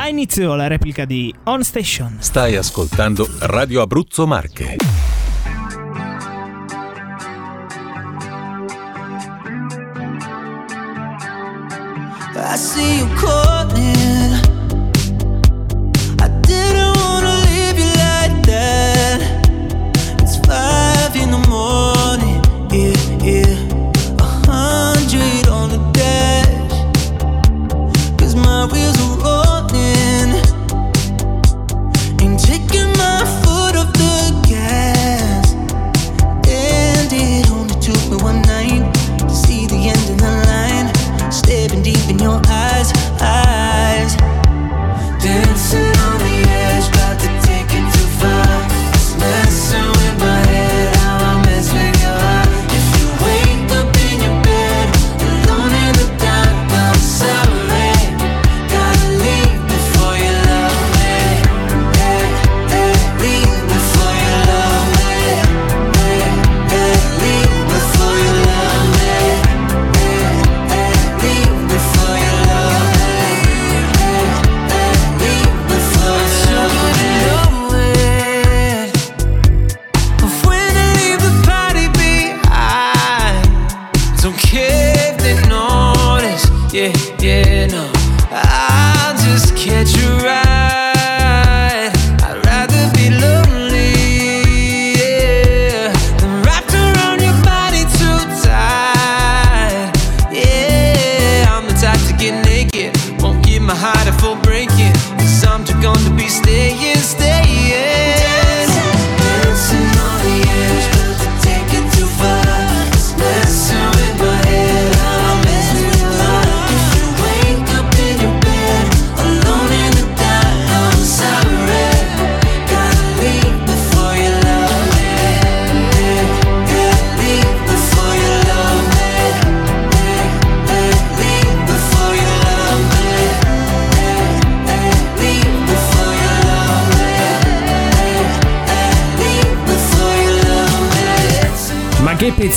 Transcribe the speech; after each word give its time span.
Ha 0.00 0.06
inizio 0.06 0.54
la 0.54 0.68
replica 0.68 1.04
di 1.04 1.34
On 1.44 1.64
Station. 1.64 2.18
Stai 2.20 2.54
ascoltando 2.54 3.28
Radio 3.40 3.82
Abruzzo 3.82 4.28
Marche. 4.28 4.76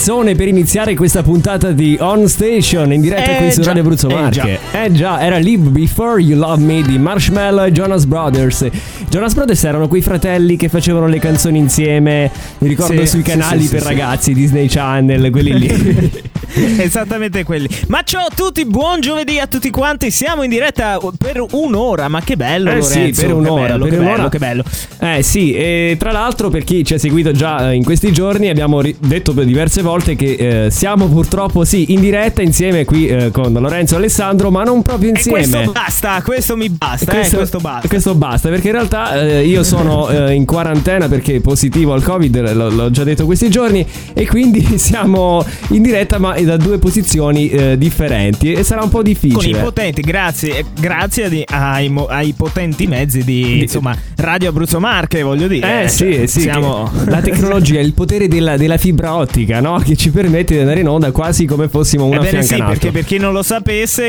Pezzone 0.01 0.33
per 0.33 0.47
iniziare 0.47 0.95
questa 0.95 1.21
puntata 1.21 1.71
di 1.71 1.95
On 1.99 2.27
Station 2.27 2.91
in 2.91 3.01
diretta 3.01 3.33
Eh 3.33 3.37
qui 3.37 3.51
su 3.51 3.61
già, 3.61 3.67
Radio 3.67 3.83
Abruzzo 3.83 4.09
eh 4.09 4.13
Marche. 4.15 4.59
Eh 4.71 4.91
già, 4.91 5.21
era 5.21 5.37
Live 5.37 5.69
Before 5.69 6.19
You 6.19 6.39
Love 6.39 6.63
Me 6.63 6.81
di 6.81 6.97
Marshmallow 6.97 7.65
e 7.65 7.71
Jonas 7.71 8.05
Brothers. 8.05 8.67
Jonas 9.09 9.35
Brothers 9.35 9.63
erano 9.63 9.87
quei 9.87 10.01
fratelli 10.01 10.55
che 10.55 10.69
facevano 10.69 11.05
le 11.05 11.19
canzoni 11.19 11.59
insieme, 11.59 12.31
mi 12.57 12.69
ricordo 12.69 12.99
Sì, 13.01 13.05
sui 13.05 13.23
sì, 13.23 13.29
canali 13.29 13.61
sì, 13.61 13.69
per 13.69 13.81
sì, 13.81 13.87
ragazzi, 13.87 14.33
Disney 14.33 14.67
Channel, 14.67 15.29
quelli 15.29 15.59
lì. 15.59 16.11
Esattamente 16.81 17.43
quelli. 17.43 17.69
Ma 17.87 18.01
ciao 18.03 18.25
a 18.25 18.31
tutti, 18.35 18.65
buon 18.65 19.01
giovedì 19.01 19.37
a 19.37 19.45
tutti 19.45 19.69
quanti. 19.69 20.09
Siamo 20.09 20.41
in 20.41 20.49
diretta 20.49 20.99
per 21.17 21.45
un'ora. 21.51 22.07
Ma 22.07 22.21
che 22.21 22.35
bello, 22.35 22.71
Eh 22.71 22.81
sì, 22.81 22.97
Lorenzo, 22.97 23.21
per 23.21 23.33
un'ora, 23.33 23.61
Che 23.61 23.67
bello, 23.69 23.83
per 23.83 23.93
che 23.93 23.99
un'ora. 23.99 24.15
bello, 24.15 24.29
che 24.29 24.37
bello. 24.39 24.63
Eh 24.99 25.21
sì, 25.23 25.53
e 25.53 25.95
tra 25.99 26.11
l'altro 26.11 26.49
per 26.49 26.63
chi 26.63 26.83
ci 26.83 26.95
ha 26.95 26.97
seguito 26.99 27.31
già 27.31 27.69
eh, 27.71 27.75
in 27.75 27.83
questi 27.83 28.11
giorni 28.11 28.49
abbiamo 28.49 28.81
detto 28.81 29.33
per 29.33 29.45
diverse 29.45 29.81
volte 29.81 29.89
che 29.99 30.65
eh, 30.65 30.71
siamo 30.71 31.07
purtroppo 31.07 31.63
sì 31.65 31.91
in 31.93 31.99
diretta 31.99 32.41
insieme 32.41 32.85
qui 32.85 33.07
eh, 33.07 33.31
con 33.31 33.51
Lorenzo 33.53 33.95
e 33.95 33.97
Alessandro, 33.97 34.49
ma 34.51 34.63
non 34.63 34.81
proprio 34.81 35.09
E 35.09 35.11
insieme. 35.17 35.39
questo 35.39 35.71
basta, 35.71 36.21
questo 36.23 36.55
mi 36.57 36.69
basta, 36.69 37.11
eh, 37.21 37.29
questo 37.29 37.59
basta. 37.59 37.87
questo 37.87 38.15
basta, 38.15 38.49
perché 38.49 38.67
in 38.67 38.73
realtà 38.73 39.21
eh, 39.21 39.45
io 39.45 39.63
sono 39.63 40.07
eh, 40.09 40.33
in 40.33 40.45
quarantena 40.45 41.07
perché 41.07 41.41
positivo 41.41 41.93
al 41.93 42.03
Covid, 42.03 42.35
l- 42.37 42.75
l'ho 42.75 42.91
già 42.91 43.03
detto 43.03 43.25
questi 43.25 43.49
giorni, 43.49 43.85
e 44.13 44.27
quindi 44.27 44.77
siamo 44.79 45.43
in 45.69 45.81
diretta 45.81 46.17
ma 46.17 46.39
da 46.41 46.57
due 46.57 46.77
posizioni 46.77 47.49
eh, 47.49 47.77
differenti 47.77 48.51
e 48.53 48.63
sarà 48.63 48.81
un 48.83 48.89
po' 48.89 48.99
Con 49.01 49.09
i 49.09 49.13
difficile. 49.13 49.59
potenti, 49.61 50.01
grazie, 50.01 50.59
eh, 50.59 50.65
grazie 50.79 51.43
ai, 51.47 51.89
mo- 51.89 52.05
ai 52.07 52.33
potenti 52.33 52.87
mezzi 52.87 53.23
di, 53.23 53.61
insomma, 53.61 53.95
Radio 54.17 54.49
Abruzzo 54.49 54.79
Marche, 54.79 55.21
voglio 55.23 55.47
dire. 55.47 55.83
Eh 55.83 55.87
sì, 55.89 56.13
Cioè, 56.13 56.25
sì, 56.27 56.41
siamo... 56.41 56.89
la 57.05 57.19
tecnologia, 57.21 57.79
il 57.79 57.93
potere 57.93 58.27
della, 58.27 58.57
della 58.57 58.77
fibra 58.77 59.15
ottica, 59.15 59.59
no? 59.59 59.80
Che 59.83 59.95
ci 59.95 60.11
permette 60.11 60.53
di 60.53 60.59
andare 60.59 60.79
in 60.79 60.87
onda 60.87 61.11
quasi 61.11 61.45
come 61.45 61.67
fossimo 61.67 62.05
una 62.05 62.17
Ebbene 62.17 62.43
sì, 62.43 62.55
perché 62.57 62.91
per 62.91 63.03
chi 63.03 63.17
non 63.17 63.33
lo 63.33 63.43
sapesse, 63.43 64.03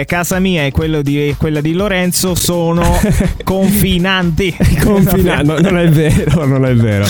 eh, 0.00 0.04
casa 0.06 0.38
mia 0.38 0.64
e 0.64 0.70
quello 0.70 1.02
di, 1.02 1.34
quella 1.38 1.60
di 1.60 1.72
Lorenzo 1.72 2.34
sono 2.34 2.98
confinanti. 3.44 4.54
Confina- 4.82 5.42
no, 5.42 5.58
non 5.58 5.78
è 5.78 5.88
vero, 5.88 6.44
non 6.46 6.64
è 6.66 6.74
vero. 6.74 7.06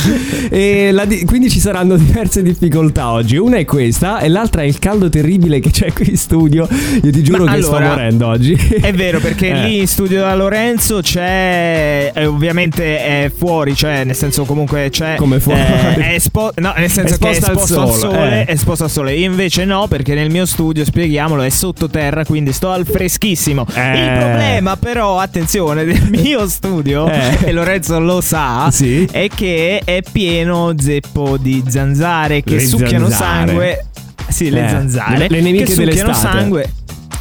E 0.50 0.94
di- 1.06 1.24
quindi 1.24 1.50
ci 1.50 1.58
saranno 1.60 1.96
diverse 1.96 2.42
difficoltà 2.42 3.10
oggi. 3.10 3.36
Una 3.36 3.56
è 3.56 3.64
questa, 3.64 4.20
e 4.20 4.28
l'altra 4.28 4.62
è 4.62 4.64
il 4.66 4.78
caldo 4.78 5.08
terribile 5.08 5.60
che 5.60 5.70
c'è 5.70 5.92
qui 5.92 6.10
in 6.10 6.16
studio. 6.16 6.68
Io 7.02 7.10
ti 7.10 7.22
giuro 7.22 7.44
Ma 7.44 7.54
che 7.54 7.62
sto 7.62 7.76
allora, 7.76 7.94
morendo 7.94 8.26
oggi. 8.26 8.52
È 8.54 8.92
vero, 8.92 9.18
perché 9.20 9.46
Eh. 9.58 9.60
lì 9.62 9.78
in 9.78 9.86
studio 9.88 10.20
da 10.20 10.34
Lorenzo 10.34 11.00
c'è. 11.00 12.12
eh, 12.14 12.26
ovviamente 12.26 12.98
è 12.98 13.32
fuori, 13.34 13.74
cioè, 13.74 14.04
nel 14.04 14.14
senso, 14.14 14.44
comunque 14.44 14.88
c'è. 14.90 15.14
Come 15.16 15.40
fuori? 15.40 15.58
eh, 15.60 15.94
è 15.96 16.14
espo- 16.14 16.52
no, 16.56 16.74
nel 16.76 16.90
senso 16.90 17.16
che 17.16 17.26
è 17.28 17.30
Esposta 17.30 17.46
al 17.50 17.56
esposto 17.56 17.77
al 17.82 17.92
sole, 17.92 18.14
sole. 18.16 18.40
eh. 18.40 18.44
È 18.44 18.50
esposto 18.52 18.84
al 18.84 18.90
sole. 18.90 19.14
Io 19.14 19.26
invece 19.30 19.64
no, 19.64 19.86
perché 19.88 20.14
nel 20.14 20.30
mio 20.30 20.46
studio, 20.46 20.84
spieghiamolo, 20.84 21.42
è 21.42 21.48
sottoterra, 21.48 22.24
quindi 22.24 22.52
sto 22.52 22.70
al 22.70 22.86
freschissimo. 22.86 23.66
Eh. 23.74 23.98
Il 24.04 24.18
problema, 24.18 24.76
però, 24.76 25.18
attenzione, 25.18 25.84
del 25.84 26.02
mio 26.10 26.48
studio, 26.48 27.08
Eh. 27.08 27.38
e 27.44 27.52
Lorenzo 27.52 27.98
lo 27.98 28.20
sa, 28.20 28.70
Sì. 28.70 29.06
è 29.10 29.28
che 29.34 29.80
è 29.84 30.00
pieno 30.10 30.74
zeppo 30.78 31.36
di 31.36 31.62
zanzare 31.66 32.42
che 32.42 32.54
Le 32.56 32.66
succhiano 32.66 33.08
zanzare. 33.08 33.46
sangue. 33.48 33.86
Sì, 34.28 34.50
le 34.50 34.66
Eh, 34.66 34.68
zanzare. 34.68 35.16
le- 35.18 35.28
le 35.28 35.40
nemiche 35.40 35.64
che 35.64 35.72
succhiano 35.72 35.90
dell'estate. 36.08 36.38
sangue. 36.38 36.72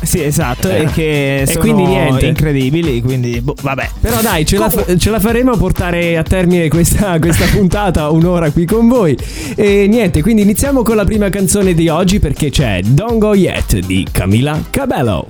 Sì, 0.02 0.24
esatto, 0.24 0.70
Eh. 0.70 0.82
e 0.84 0.86
che 0.92 1.42
E 1.42 1.48
sono 1.48 1.60
quindi 1.60 1.86
niente. 1.86 2.26
incredibili, 2.28 3.02
quindi 3.02 3.42
boh, 3.42 3.56
vabbè. 3.62 3.90
Però 4.00 4.22
dai, 4.22 4.46
ce 4.46 4.58
la, 4.58 4.70
Comunque- 4.70 4.98
ce 4.98 5.10
la 5.10 5.20
faremo 5.20 5.52
a 5.52 5.58
portare 5.58 6.16
a 6.18 6.24
termine 6.24 6.68
questa, 6.70 7.20
questa 7.20 7.46
puntata, 7.52 8.10
un'ora 8.10 8.50
qui 8.52 8.66
con 8.66 8.88
voi. 8.88 9.18
E 9.56 9.88
niente, 9.88 10.22
quindi 10.22 10.44
iniziamo 10.44 10.84
con 10.84 10.96
la 10.96 11.04
prima 11.04 11.30
canzone 11.30 11.74
di 11.74 11.90
oggi 11.90 12.20
perché 12.20 12.50
c'è 12.50 12.80
Don't 12.84 13.18
Go 13.18 13.34
Yet 13.34 13.80
di 13.80 14.08
Camila 14.10 14.62
Cabello. 14.70 15.28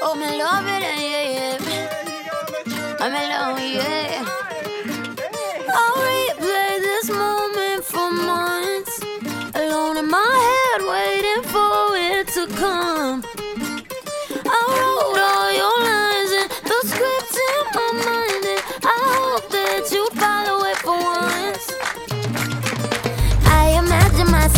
Oh, 0.00 0.14
me 0.16 0.36
love 0.36 0.68
it, 0.68 0.82
yeah, 0.98 1.24
yeah. 1.28 1.56
I'm 3.00 3.12
alone, 3.12 3.60
yeah. 3.74 4.22
I'll 5.68 5.98
replay 6.00 6.78
this 6.80 7.10
moment 7.10 7.82
for 7.82 8.08
months. 8.10 9.00
Alone 9.54 9.98
in 9.98 10.06
my 10.08 10.41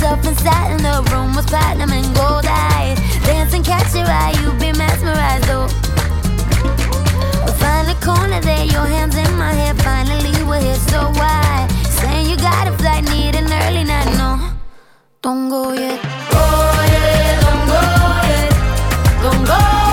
Up 0.04 0.22
and 0.24 0.38
sat 0.38 0.70
in 0.70 0.82
the 0.82 1.02
room 1.10 1.34
with 1.34 1.46
platinum 1.46 1.90
and 1.90 2.04
gold 2.14 2.44
eye. 2.46 2.94
Dancing, 3.24 3.62
catch 3.62 3.94
your 3.94 4.06
eye, 4.06 4.34
you 4.42 4.52
be 4.60 4.70
mesmerized, 4.78 5.48
oh. 5.48 5.66
Find 7.58 7.88
the 7.88 7.96
corner 8.04 8.40
there, 8.42 8.66
your 8.66 8.84
hands 8.84 9.16
in 9.16 9.36
my 9.36 9.52
hair. 9.52 9.74
Finally, 9.74 10.30
we're 10.44 10.60
here, 10.60 10.74
so 10.92 11.10
why? 11.12 11.66
Saying 11.88 12.28
you 12.28 12.36
got 12.36 12.68
a 12.68 12.72
flight, 12.78 13.04
need 13.04 13.34
an 13.34 13.50
early 13.50 13.84
night, 13.84 14.12
no. 14.18 14.50
Don't 15.22 15.48
go 15.48 15.72
yet. 15.72 16.00
Go 16.30 16.44
yet, 16.92 17.40
don't 17.42 17.66
go 17.66 17.80
yet, 18.28 19.22
don't 19.22 19.46
go. 19.46 19.83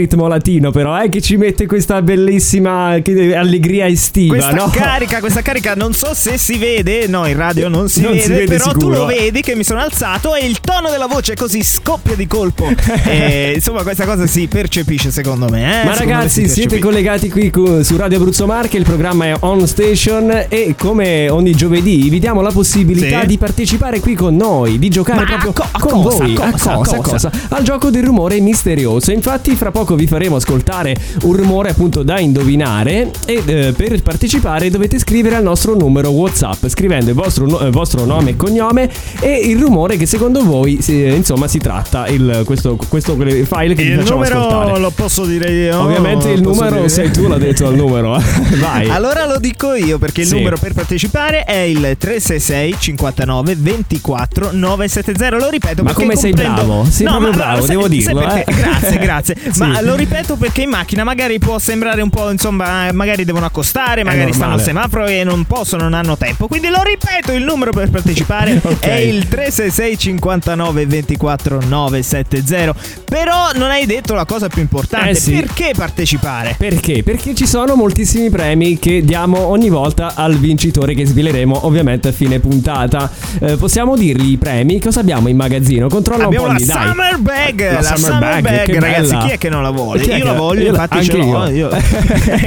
Ritmo 0.00 0.26
latino, 0.28 0.70
però, 0.70 1.00
eh, 1.02 1.08
che 1.08 1.20
ci 1.20 1.36
mette 1.36 1.66
questa 1.66 2.02
bellissima 2.02 2.98
che- 3.02 3.34
allegria 3.34 3.86
estiva, 3.86 4.34
Questa 4.34 4.52
no? 4.52 4.70
carica, 4.70 5.20
questa 5.20 5.42
carica 5.42 5.74
non 5.74 5.92
so 5.92 6.14
se 6.14 6.38
si 6.38 6.56
vede, 6.58 7.06
no, 7.06 7.26
in 7.26 7.36
radio 7.36 7.68
non 7.68 7.88
si, 7.88 8.00
Non 8.00 8.12
vede, 8.12 8.22
si 8.22 8.28
vede 8.30 8.44
però 8.46 8.64
tu 8.72 8.80
sicuro. 8.80 8.98
lo 8.98 9.06
vedi 9.06 9.40
che 9.42 9.54
mi 9.54 9.64
sono 9.64 9.80
alzato 9.80 10.34
e 10.34 10.44
il 10.46 10.60
tono 10.60 10.90
della 10.90 11.06
voce 11.06 11.34
così 11.34 11.62
scoppia 11.62 12.14
di 12.14 12.26
colpo. 12.26 12.68
e, 13.06 13.52
insomma, 13.56 13.82
questa 13.82 14.04
cosa 14.04 14.26
si 14.26 14.46
percepisce 14.46 15.10
secondo 15.10 15.48
me. 15.48 15.60
Eh? 15.60 15.84
Ma 15.84 15.92
Secondo 15.92 16.12
me 16.12 16.14
ragazzi, 16.14 16.42
si 16.48 16.54
siete 16.54 16.78
collegati 16.78 17.28
qui 17.30 17.52
su 17.82 17.96
Radio 17.96 18.18
Abruzzo 18.18 18.46
Marche, 18.46 18.76
il 18.76 18.84
programma 18.84 19.26
è 19.26 19.34
On 19.40 19.66
Station 19.66 20.46
e 20.48 20.74
come 20.78 21.28
ogni 21.28 21.52
giovedì 21.52 22.08
vi 22.08 22.18
diamo 22.18 22.40
la 22.40 22.50
possibilità 22.50 23.20
Sì. 23.22 23.26
di 23.26 23.38
partecipare 23.38 24.00
qui 24.00 24.14
con 24.14 24.34
noi, 24.36 24.78
di 24.78 24.88
giocare 24.88 25.20
Ma 25.20 25.26
proprio 25.26 25.50
a 25.50 25.52
co- 25.52 25.68
a 25.70 25.78
con 25.78 26.02
cosa, 26.02 26.16
voi, 26.24 26.36
a 26.36 26.50
cosa, 26.50 26.72
a 26.72 26.76
cosa? 26.76 26.96
cosa? 26.98 27.30
al 27.50 27.62
gioco 27.62 27.90
del 27.90 28.04
rumore 28.04 28.40
misterioso. 28.40 29.12
Infatti 29.12 29.54
fra 29.54 29.70
poco 29.70 29.89
vi 29.94 30.06
faremo 30.06 30.36
ascoltare 30.36 30.96
un 31.22 31.32
rumore 31.34 31.70
appunto 31.70 32.02
da 32.02 32.18
indovinare 32.20 33.10
e 33.26 33.42
eh, 33.44 33.72
per 33.76 34.02
partecipare 34.02 34.70
dovete 34.70 34.98
scrivere 34.98 35.36
al 35.36 35.42
nostro 35.42 35.74
numero 35.74 36.10
WhatsApp 36.10 36.66
scrivendo 36.68 37.10
il 37.10 37.16
vostro, 37.16 37.46
no- 37.46 37.60
eh, 37.60 37.70
vostro 37.70 38.04
nome 38.04 38.30
e 38.30 38.36
cognome 38.36 38.88
e 39.20 39.32
il 39.44 39.58
rumore 39.58 39.96
che 39.96 40.06
secondo 40.06 40.44
voi 40.44 40.78
si- 40.80 41.04
insomma 41.04 41.48
si 41.48 41.58
tratta, 41.58 42.06
il- 42.08 42.42
questo, 42.44 42.76
questo 42.88 43.14
file 43.16 43.74
che 43.74 43.82
vi 43.82 43.90
Il 43.90 43.98
facciamo 44.00 44.20
numero 44.22 44.38
ascoltare. 44.46 44.78
lo 44.80 44.90
posso 44.90 45.24
dire 45.24 45.50
io. 45.52 45.80
Ovviamente 45.80 46.30
il 46.30 46.40
numero 46.42 46.76
dire- 46.76 46.88
sei 46.88 47.10
tu, 47.10 47.26
l'ha 47.28 47.38
detto 47.38 47.66
al 47.66 47.74
numero. 47.74 48.16
eh. 48.16 48.22
Vai. 48.58 48.88
Allora 48.88 49.26
lo 49.26 49.38
dico 49.38 49.74
io 49.74 49.98
perché 49.98 50.22
il 50.22 50.26
Sì. 50.26 50.34
numero 50.36 50.56
per 50.58 50.72
partecipare 50.72 51.44
è 51.44 51.56
il 51.58 51.96
366 51.98 52.76
59 52.78 53.54
24 53.56 54.50
970. 54.52 55.36
Lo 55.36 55.48
ripeto 55.50 55.82
Ma 55.82 55.92
come 55.92 56.16
sei 56.16 56.30
comprendo- 56.32 56.64
bravo? 56.64 56.86
Sei 56.90 57.06
No, 57.06 57.18
bravo, 57.30 57.60
sai- 57.60 57.68
devo 57.68 57.80
sai 57.82 57.90
dirlo, 57.90 58.20
perché? 58.20 58.44
eh. 58.50 58.54
Grazie, 58.54 58.98
grazie. 58.98 59.36
Sì. 59.50 59.58
Ma 59.60 59.79
lo 59.82 59.94
ripeto 59.94 60.36
perché 60.36 60.62
in 60.62 60.70
macchina 60.70 61.04
magari 61.04 61.38
può 61.38 61.58
sembrare 61.58 62.02
un 62.02 62.10
po', 62.10 62.30
insomma, 62.30 62.88
eh, 62.88 62.92
magari 62.92 63.24
devono 63.24 63.46
accostare, 63.46 64.04
magari 64.04 64.32
stanno 64.32 64.54
al 64.54 64.60
semaforo 64.62 65.06
e 65.06 65.24
non 65.24 65.44
possono, 65.44 65.84
non 65.84 65.94
hanno 65.94 66.16
tempo. 66.16 66.46
Quindi 66.48 66.68
lo 66.68 66.82
ripeto, 66.82 67.32
il 67.32 67.44
numero 67.44 67.70
per 67.72 67.90
partecipare 67.90 68.60
Ok. 68.62 68.80
è 68.86 68.94
il 68.94 69.26
366 69.28 69.98
59 69.98 70.86
24 70.86 71.60
970. 71.66 72.74
Però 73.04 73.50
non 73.54 73.70
hai 73.70 73.86
detto 73.86 74.14
la 74.14 74.24
cosa 74.24 74.48
più 74.48 74.60
importante. 74.62 75.10
Eh 75.10 75.14
sì. 75.14 75.32
Perché 75.32 75.72
partecipare? 75.76 76.54
Perché? 76.58 77.02
Perché 77.02 77.34
ci 77.34 77.46
sono 77.46 77.74
moltissimi 77.74 78.30
premi 78.30 78.78
che 78.78 79.02
diamo 79.02 79.38
ogni 79.46 79.68
volta 79.68 80.12
al 80.14 80.36
vincitore 80.36 80.94
che 80.94 81.06
sveleremo 81.06 81.66
ovviamente 81.66 82.08
a 82.08 82.12
fine 82.12 82.38
puntata. 82.40 83.10
Eh, 83.40 83.56
possiamo 83.56 83.96
dirgli 83.96 84.32
i 84.32 84.36
premi? 84.36 84.80
Cosa 84.80 85.00
abbiamo 85.00 85.28
in 85.28 85.36
magazzino? 85.36 85.88
Controlla 85.88 86.24
Abbiamo 86.24 86.46
un 86.46 86.52
po' 86.56 86.58
la 86.58 86.64
lì, 86.64 86.72
dai. 86.72 86.88
Summer 86.88 87.18
Bag, 87.18 87.60
La 87.60 87.72
la, 87.72 87.82
Summer 87.82 87.98
Summer, 87.98 88.40
Bag, 88.40 88.42
Bag, 88.42 88.78
ragazzi, 88.78 89.10
bella. 89.10 89.24
chi 89.24 89.30
è 89.32 89.38
che 89.38 89.48
non 89.48 89.62
la 89.62 89.69
vuole? 89.70 90.00
Chi 90.02 90.10
è 90.10 90.16
Io 90.16 90.24
la 90.24 90.32
voglio, 90.32 90.60
io 90.64 90.72
la- 90.72 90.82
infatti 90.82 91.04
ce 91.04 91.16
l'ho. 91.16 91.46
io. 91.48 91.68
io. 91.68 91.70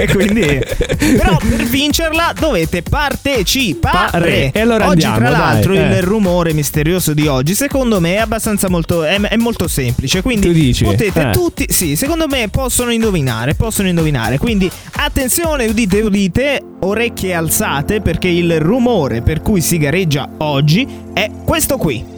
E 0.03 0.07
quindi 0.13 0.41
però 1.17 1.37
per 1.47 1.63
vincerla 1.65 2.33
dovete 2.37 2.81
partecipare. 2.81 4.09
Pare. 4.11 4.51
E 4.51 4.59
allora 4.59 4.87
oggi 4.87 5.05
andiamo, 5.05 5.17
tra 5.17 5.29
dai, 5.29 5.39
l'altro 5.39 5.73
eh. 5.73 5.79
il 5.97 6.01
rumore 6.01 6.53
misterioso 6.53 7.13
di 7.13 7.27
oggi 7.27 7.53
secondo 7.53 7.99
me 7.99 8.15
è 8.15 8.19
abbastanza 8.19 8.69
molto 8.69 9.03
è, 9.03 9.19
è 9.19 9.35
molto 9.37 9.67
semplice, 9.67 10.21
quindi 10.21 10.75
potete 10.83 11.29
Eh. 11.29 11.31
tutti 11.31 11.65
sì, 11.69 11.95
secondo 11.95 12.27
me 12.27 12.47
possono 12.49 12.91
indovinare, 12.91 13.55
possono 13.55 13.87
indovinare. 13.87 14.37
Quindi 14.37 14.69
attenzione, 14.97 15.65
udite 15.65 16.01
udite, 16.01 16.61
orecchie 16.81 17.33
alzate 17.33 18.01
perché 18.01 18.27
il 18.27 18.59
rumore 18.59 19.21
per 19.21 19.41
cui 19.41 19.61
si 19.61 19.77
gareggia 19.77 20.29
oggi 20.39 20.87
è 21.13 21.29
questo 21.45 21.77
qui. 21.77 22.12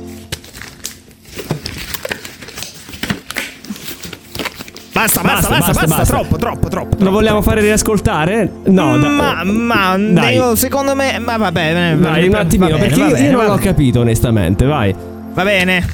Basta, 4.95 5.21
basta, 5.21 5.49
basta, 5.49 5.73
basta, 5.87 6.05
troppo, 6.05 6.37
troppo, 6.37 6.69
troppo. 6.69 7.03
Lo 7.03 7.11
vogliamo 7.11 7.41
fare 7.41 7.59
riascoltare? 7.59 8.49
No, 8.67 8.95
ma, 8.95 9.43
ma 9.43 10.29
io, 10.29 10.55
secondo 10.55 10.95
me, 10.95 11.19
ma 11.19 11.35
va 11.35 11.51
bene. 11.51 11.97
va 11.97 12.11
Dai, 12.11 12.21
bene, 12.21 12.27
un 12.27 12.35
attimino, 12.35 12.77
perché 12.77 12.99
io- 13.01 13.31
non 13.31 13.45
l'ho 13.45 13.57
capito 13.57 13.99
onestamente, 13.99 14.63
vai. 14.65 14.95
Va 15.33 15.43
bene, 15.43 15.85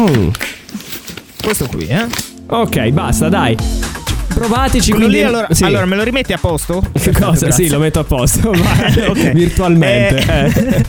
Mm. 0.00 0.28
questo 1.42 1.66
qui, 1.66 1.86
eh. 1.88 2.06
Ok, 2.46 2.88
basta, 2.88 3.28
dai. 3.28 3.54
Provateci 4.34 4.90
Quello 4.90 5.06
quindi. 5.06 5.22
lì, 5.22 5.26
allora, 5.28 5.46
Sì. 5.50 5.64
allora, 5.64 5.84
me 5.86 5.96
lo 5.96 6.02
rimetti 6.02 6.32
a 6.32 6.38
posto? 6.38 6.82
Che 6.92 7.12
cosa? 7.12 7.50
Sì, 7.50 7.68
lo 7.68 7.78
metto 7.78 8.00
a 8.00 8.04
posto. 8.04 8.52
Virtualmente. 9.32 10.24
Eh, 10.26 10.84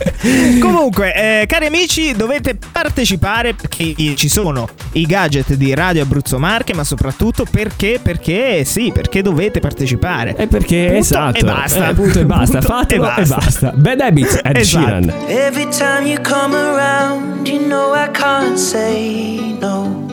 eh. 0.54 0.58
Comunque, 0.58 1.14
eh, 1.42 1.46
cari 1.46 1.66
amici, 1.66 2.12
dovete 2.14 2.56
partecipare 2.72 3.54
perché 3.54 3.94
ci 4.16 4.28
sono 4.28 4.68
i 4.92 5.04
gadget 5.06 5.54
di 5.54 5.74
Radio 5.74 6.02
Abruzzo 6.02 6.38
Marche, 6.38 6.74
ma 6.74 6.84
soprattutto 6.84 7.44
perché, 7.50 7.98
perché 8.02 8.64
sì, 8.64 8.90
perché 8.92 9.22
dovete 9.22 9.60
partecipare. 9.60 10.34
E 10.36 10.46
perché 10.46 10.82
Punto 10.86 10.98
esatto. 10.98 11.38
e 11.38 11.44
basta. 11.44 11.88
Eh, 11.90 11.94
punto 11.94 12.18
e 12.20 12.24
basta. 12.24 12.58
Punto 12.58 12.72
Fatelo 12.74 13.04
e 13.04 13.08
e 13.08 13.10
basta. 13.14 13.34
basta. 13.36 13.72
Bad 13.74 14.00
Habits, 14.00 14.40
Ed 14.42 14.56
Esatto. 14.56 14.84
Sheeran. 14.84 15.12
Every 15.28 15.68
time 15.70 16.06
you 16.08 16.20
come 16.22 16.54
around, 16.56 17.46
you 17.46 17.58
know 17.66 17.94
I 17.94 18.08
can't 18.12 18.56
say 18.58 19.56
no. 19.60 20.03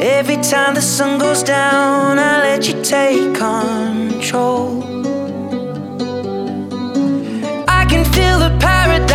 Every 0.00 0.36
time 0.36 0.74
the 0.74 0.82
sun 0.82 1.18
goes 1.18 1.42
down, 1.42 2.18
I 2.18 2.40
let 2.40 2.68
you 2.68 2.82
take 2.82 3.34
control. 3.34 4.82
I 7.68 7.86
can 7.88 8.04
feel 8.12 8.38
the 8.38 8.56
paradise 8.60 9.13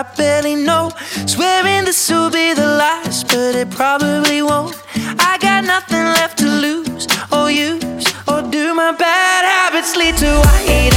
I 0.00 0.02
barely 0.16 0.54
know. 0.54 0.92
Swearing 1.26 1.84
this 1.84 2.10
will 2.10 2.30
be 2.30 2.54
the 2.54 2.66
last, 2.66 3.28
but 3.28 3.54
it 3.54 3.68
probably 3.68 4.40
won't. 4.40 4.74
I 5.18 5.36
got 5.38 5.64
nothing 5.64 6.04
left 6.16 6.38
to 6.38 6.46
lose 6.46 7.06
or 7.30 7.50
use 7.50 8.06
or 8.26 8.40
do. 8.40 8.74
My 8.74 8.92
bad 8.92 9.44
habits 9.44 9.96
lead 9.96 10.16
to 10.16 10.30
white 10.40 10.89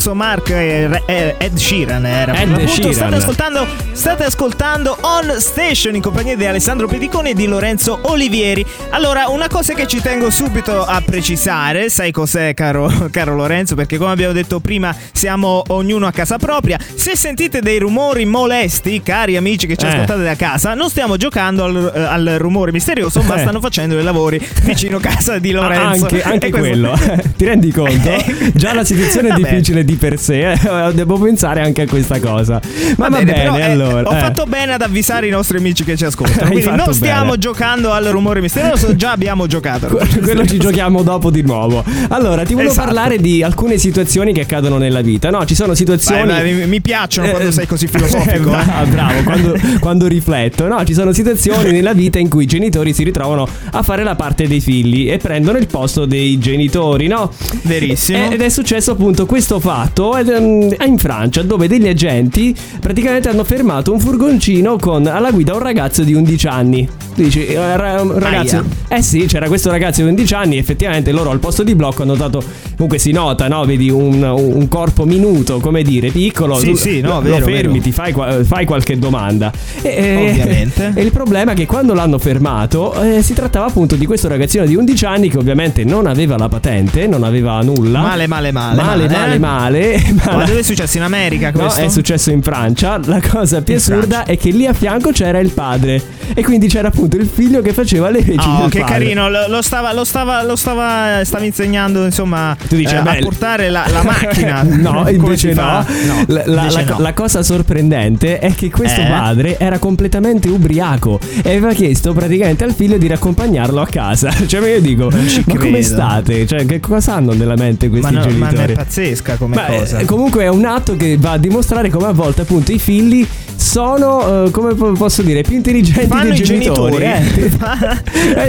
Abruzzo 0.00 0.14
Mark 0.14 0.48
eh, 0.48 1.02
eh, 1.06 1.34
Ed 1.36 1.56
Sheeran 1.56 2.06
era 2.06 2.32
per 2.32 2.42
Ed 2.42 2.48
l'appunto. 2.50 2.72
Sheeran. 2.72 2.92
State 2.94 3.14
ascoltando, 3.16 3.66
state 3.92 4.24
ascoltando 4.24 4.96
On 5.02 5.34
Station 5.38 5.94
in 5.94 6.00
compagnia 6.00 6.36
di 6.36 6.46
Alessandro 6.46 6.86
Pediconi 6.88 7.30
e 7.30 7.34
di 7.34 7.46
Lorenzo 7.46 7.98
Olivieri. 8.04 8.64
Allora, 8.90 9.28
una 9.28 9.46
cosa 9.48 9.74
che 9.74 9.86
ci 9.86 10.00
tengo 10.00 10.30
subito 10.30 10.84
a 10.86 11.02
precisare, 11.04 11.90
sai 11.90 12.12
cos'è 12.12 12.54
caro, 12.54 12.90
caro 13.12 13.34
Lorenzo? 13.34 13.74
Perché 13.74 13.98
come 13.98 14.12
abbiamo 14.12 14.32
detto 14.32 14.58
prima 14.60 14.94
siamo 15.12 15.62
ognuno 15.68 16.06
a 16.06 16.12
casa 16.12 16.38
propria. 16.38 16.78
Se 16.94 17.14
sentite 17.14 17.60
dei 17.60 17.78
rumori 17.78 18.24
molesti, 18.24 19.02
cari 19.02 19.36
amici 19.36 19.66
che 19.66 19.76
ci 19.76 19.84
Eh. 19.84 19.88
ascoltate 19.90 20.22
da 20.22 20.34
casa, 20.34 20.72
non 20.72 20.88
stiamo 20.88 21.16
giocando 21.18 21.64
al, 21.64 21.92
eh, 21.94 22.00
al 22.00 22.36
rumore 22.38 22.72
misterioso, 22.72 23.20
ma 23.22 23.34
Eh. 23.40 23.40
stanno 23.40 23.60
facendo 23.60 23.98
i 23.98 24.02
lavori 24.02 24.40
vicino 24.62 24.98
casa 24.98 25.38
di 25.38 25.50
Lorenzo. 25.50 26.04
Anche, 26.06 26.22
anche 26.24 26.46
E 26.46 26.50
quello, 26.50 26.98
ti 27.36 27.44
rendi 27.44 27.70
conto? 27.70 28.08
Eh. 28.08 28.52
Già 28.54 28.72
la 28.72 28.84
situazione 28.84 29.28
è 29.28 29.32
difficile 29.34 29.84
di 29.84 29.89
per 29.96 30.18
sé, 30.18 30.52
eh. 30.52 30.58
devo 30.94 31.18
pensare 31.18 31.60
anche 31.60 31.82
a 31.82 31.86
questa 31.86 32.20
cosa. 32.20 32.60
Ma 32.96 33.08
va, 33.08 33.18
bene, 33.18 33.32
però, 33.32 33.58
eh, 33.58 33.62
allora. 33.62 34.08
ho 34.08 34.14
eh. 34.14 34.18
fatto 34.18 34.44
bene 34.46 34.74
ad 34.74 34.82
avvisare 34.82 35.26
i 35.26 35.30
nostri 35.30 35.58
amici 35.58 35.84
che 35.84 35.96
ci 35.96 36.04
ascoltano. 36.04 36.50
Quindi 36.50 36.70
non 36.70 36.92
stiamo 36.92 37.30
bene. 37.30 37.38
giocando 37.38 37.92
al 37.92 38.04
rumore 38.06 38.40
misterioso, 38.40 38.94
già 38.96 39.12
abbiamo 39.12 39.46
giocato. 39.46 39.86
Quello 39.88 40.46
ci 40.46 40.58
giochiamo 40.58 41.02
dopo 41.02 41.30
di 41.30 41.42
nuovo. 41.42 41.84
Allora, 42.08 42.44
ti 42.44 42.52
volevo 42.54 42.72
Esatto. 42.72 42.86
parlare 42.86 43.18
di 43.18 43.42
alcune 43.42 43.78
situazioni 43.78 44.32
che 44.32 44.42
accadono 44.42 44.78
nella 44.78 45.00
vita. 45.00 45.30
No, 45.30 45.44
ci 45.44 45.54
sono 45.54 45.74
situazioni. 45.74 46.26
Vai, 46.26 46.54
vai, 46.54 46.66
mi, 46.66 46.80
piacciono 46.80 47.28
quando 47.30 47.48
Eh, 47.48 47.52
sei 47.52 47.66
così 47.66 47.86
filosofico. 47.86 48.52
eh, 48.52 48.82
eh. 48.82 48.86
bravo, 48.86 49.22
quando, 49.22 49.54
quando 49.80 50.06
rifletto. 50.06 50.66
No, 50.66 50.84
ci 50.84 50.94
sono 50.94 51.12
situazioni 51.12 51.70
nella 51.72 51.92
vita 51.92 52.18
in 52.18 52.28
cui 52.28 52.44
i 52.44 52.46
genitori 52.46 52.92
si 52.92 53.02
ritrovano 53.04 53.46
a 53.72 53.82
fare 53.82 54.02
la 54.02 54.14
parte 54.14 54.46
dei 54.46 54.60
figli 54.60 55.10
e 55.10 55.18
prendono 55.18 55.58
il 55.58 55.66
posto 55.66 56.04
dei 56.04 56.38
genitori, 56.38 57.06
no? 57.06 57.32
Verissimo. 57.62 58.18
Eh, 58.18 58.34
Ed 58.34 58.40
è 58.40 58.48
successo 58.48 58.92
appunto 58.92 59.26
questo 59.26 59.58
fatto 59.60 59.79
ed, 60.18 60.28
ehm, 60.28 60.74
in 60.86 60.98
Francia 60.98 61.42
dove 61.42 61.68
degli 61.68 61.88
agenti 61.88 62.54
praticamente 62.80 63.28
hanno 63.28 63.44
fermato 63.44 63.92
un 63.92 64.00
furgoncino 64.00 64.76
con 64.78 65.06
alla 65.06 65.30
guida 65.30 65.54
un 65.54 65.60
ragazzo 65.60 66.02
di 66.02 66.14
11 66.14 66.46
anni. 66.46 66.88
Tu 67.14 67.22
dici, 67.22 67.46
eh, 67.46 67.76
ragazzo... 67.76 68.56
Aia. 68.56 68.64
Eh 68.88 69.02
sì, 69.02 69.26
c'era 69.26 69.46
questo 69.46 69.70
ragazzo 69.70 70.02
di 70.02 70.08
11 70.08 70.34
anni 70.34 70.56
effettivamente 70.56 71.12
loro 71.12 71.30
al 71.30 71.38
posto 71.38 71.62
di 71.62 71.74
blocco 71.74 72.02
hanno 72.02 72.14
notato, 72.14 72.42
comunque 72.74 72.98
si 72.98 73.12
nota, 73.12 73.46
no? 73.48 73.64
Vedi 73.64 73.90
un, 73.90 74.22
un 74.22 74.68
corpo 74.68 75.04
minuto, 75.04 75.60
come 75.60 75.82
dire, 75.82 76.10
piccolo. 76.10 76.56
Sì, 76.56 76.70
tu 76.70 76.76
sì, 76.76 77.00
no, 77.00 77.14
lo 77.14 77.20
vero, 77.20 77.44
fermi, 77.44 77.78
vero. 77.78 77.82
ti 77.82 77.92
fai, 77.92 78.14
fai 78.44 78.64
qualche 78.64 78.98
domanda. 78.98 79.52
E, 79.82 79.88
e- 79.88 80.30
Ovviamente. 80.30 80.92
E 81.00 81.02
il 81.02 81.12
problema 81.12 81.52
è 81.52 81.54
che 81.54 81.66
quando 81.66 81.94
l'hanno 81.94 82.18
fermato 82.18 83.00
eh, 83.00 83.22
si 83.22 83.32
trattava 83.32 83.66
appunto 83.66 83.96
di 83.96 84.06
questo 84.06 84.28
ragazzino 84.28 84.66
di 84.66 84.74
11 84.74 85.04
anni 85.04 85.28
che 85.28 85.38
ovviamente 85.38 85.84
non 85.84 86.06
aveva 86.06 86.36
la 86.36 86.48
patente, 86.48 87.06
non 87.06 87.22
aveva 87.22 87.60
nulla. 87.62 88.00
Male, 88.00 88.26
male, 88.26 88.52
male. 88.52 88.82
Male, 88.82 89.08
male, 89.08 89.38
male. 89.38 89.69
Ma 90.24 90.36
Ma- 90.36 90.44
dove 90.44 90.60
è 90.60 90.62
successo? 90.62 90.96
In 90.96 91.02
America 91.04 91.50
No, 91.52 91.60
questo? 91.60 91.80
è 91.80 91.88
successo 91.88 92.30
in 92.30 92.42
Francia. 92.42 92.98
La 93.04 93.20
cosa 93.20 93.62
più 93.62 93.74
In 93.74 93.78
assurda 93.80 94.06
Francia. 94.16 94.24
è 94.32 94.36
che 94.36 94.50
lì 94.50 94.66
a 94.66 94.72
fianco 94.72 95.10
c'era 95.12 95.38
il 95.38 95.50
padre. 95.50 96.02
E 96.34 96.42
quindi 96.44 96.68
c'era 96.68 96.88
appunto 96.88 97.16
il 97.16 97.26
figlio 97.32 97.60
che 97.60 97.72
faceva 97.72 98.08
le 98.10 98.20
veci 98.22 98.46
Oh, 98.48 98.68
che 98.68 98.80
padre. 98.80 98.94
carino, 98.94 99.28
lo, 99.28 99.48
lo 99.48 99.62
stava, 99.62 99.92
lo 99.92 100.04
stava, 100.04 100.42
lo 100.44 100.54
stava, 100.56 101.24
stava 101.24 101.44
insegnando, 101.44 102.04
insomma, 102.04 102.56
Tu 102.68 102.76
dici, 102.76 102.94
eh, 102.94 102.98
a 102.98 103.02
beh, 103.02 103.18
portare 103.20 103.68
la, 103.70 103.84
la 103.90 104.02
macchina. 104.02 104.62
no, 104.62 104.92
Come 104.98 105.10
invece 105.12 105.52
no. 105.54 105.62
No, 106.06 106.24
La, 106.28 106.42
la- 106.46 106.62
invece 106.62 106.84
no. 106.84 106.98
la 107.00 107.12
cosa 107.12 107.42
sorprendente 107.42 108.38
è 108.38 108.54
che 108.54 108.70
questo 108.70 109.00
Eh? 109.00 109.06
padre 109.06 109.58
era 109.58 109.78
completamente 109.78 110.48
ubriaco 110.48 111.18
e 111.42 111.48
aveva 111.50 111.72
chiesto 111.72 112.12
praticamente 112.12 112.64
al 112.64 112.74
figlio 112.74 112.96
di 112.98 113.06
raccompagnarlo 113.08 113.80
a 113.80 113.86
casa. 113.86 114.30
Cioè, 114.50 114.68
io 114.68 114.80
dico, 114.80 115.08
ma 115.10 115.18
come 115.46 115.58
credo. 115.70 115.82
state? 115.82 116.46
Cioè, 116.46 116.64
che 116.66 116.80
cosa 116.80 117.14
hanno 117.14 117.32
nella 117.32 117.54
mente 117.56 117.88
ma, 117.88 117.98
questi 117.98 118.14
no, 118.14 118.20
ma 118.38 118.48
genitori? 118.48 118.72
è 118.72 118.76
pazzesca 118.76 119.36
come 119.36 119.54
Ma, 119.68 119.76
cosa. 119.78 119.98
eh, 119.98 120.04
comunque 120.04 120.42
è 120.44 120.48
un 120.48 120.64
atto 120.64 120.96
che 120.96 121.16
va 121.18 121.32
a 121.32 121.38
dimostrare 121.38 121.90
come 121.90 122.06
a 122.06 122.12
volte 122.12 122.42
appunto 122.42 122.72
i 122.72 122.78
figli 122.78 123.26
sono, 123.56 124.46
eh, 124.46 124.50
come 124.50 124.74
po- 124.74 124.92
posso 124.92 125.22
dire, 125.22 125.42
più 125.42 125.56
intelligenti 125.56 126.06
fanno 126.06 126.30
dei 126.30 126.40
i 126.40 126.42
genitori, 126.44 126.96
genitori. 126.98 127.42
eh. 127.44 127.48
Fa- 127.50 128.02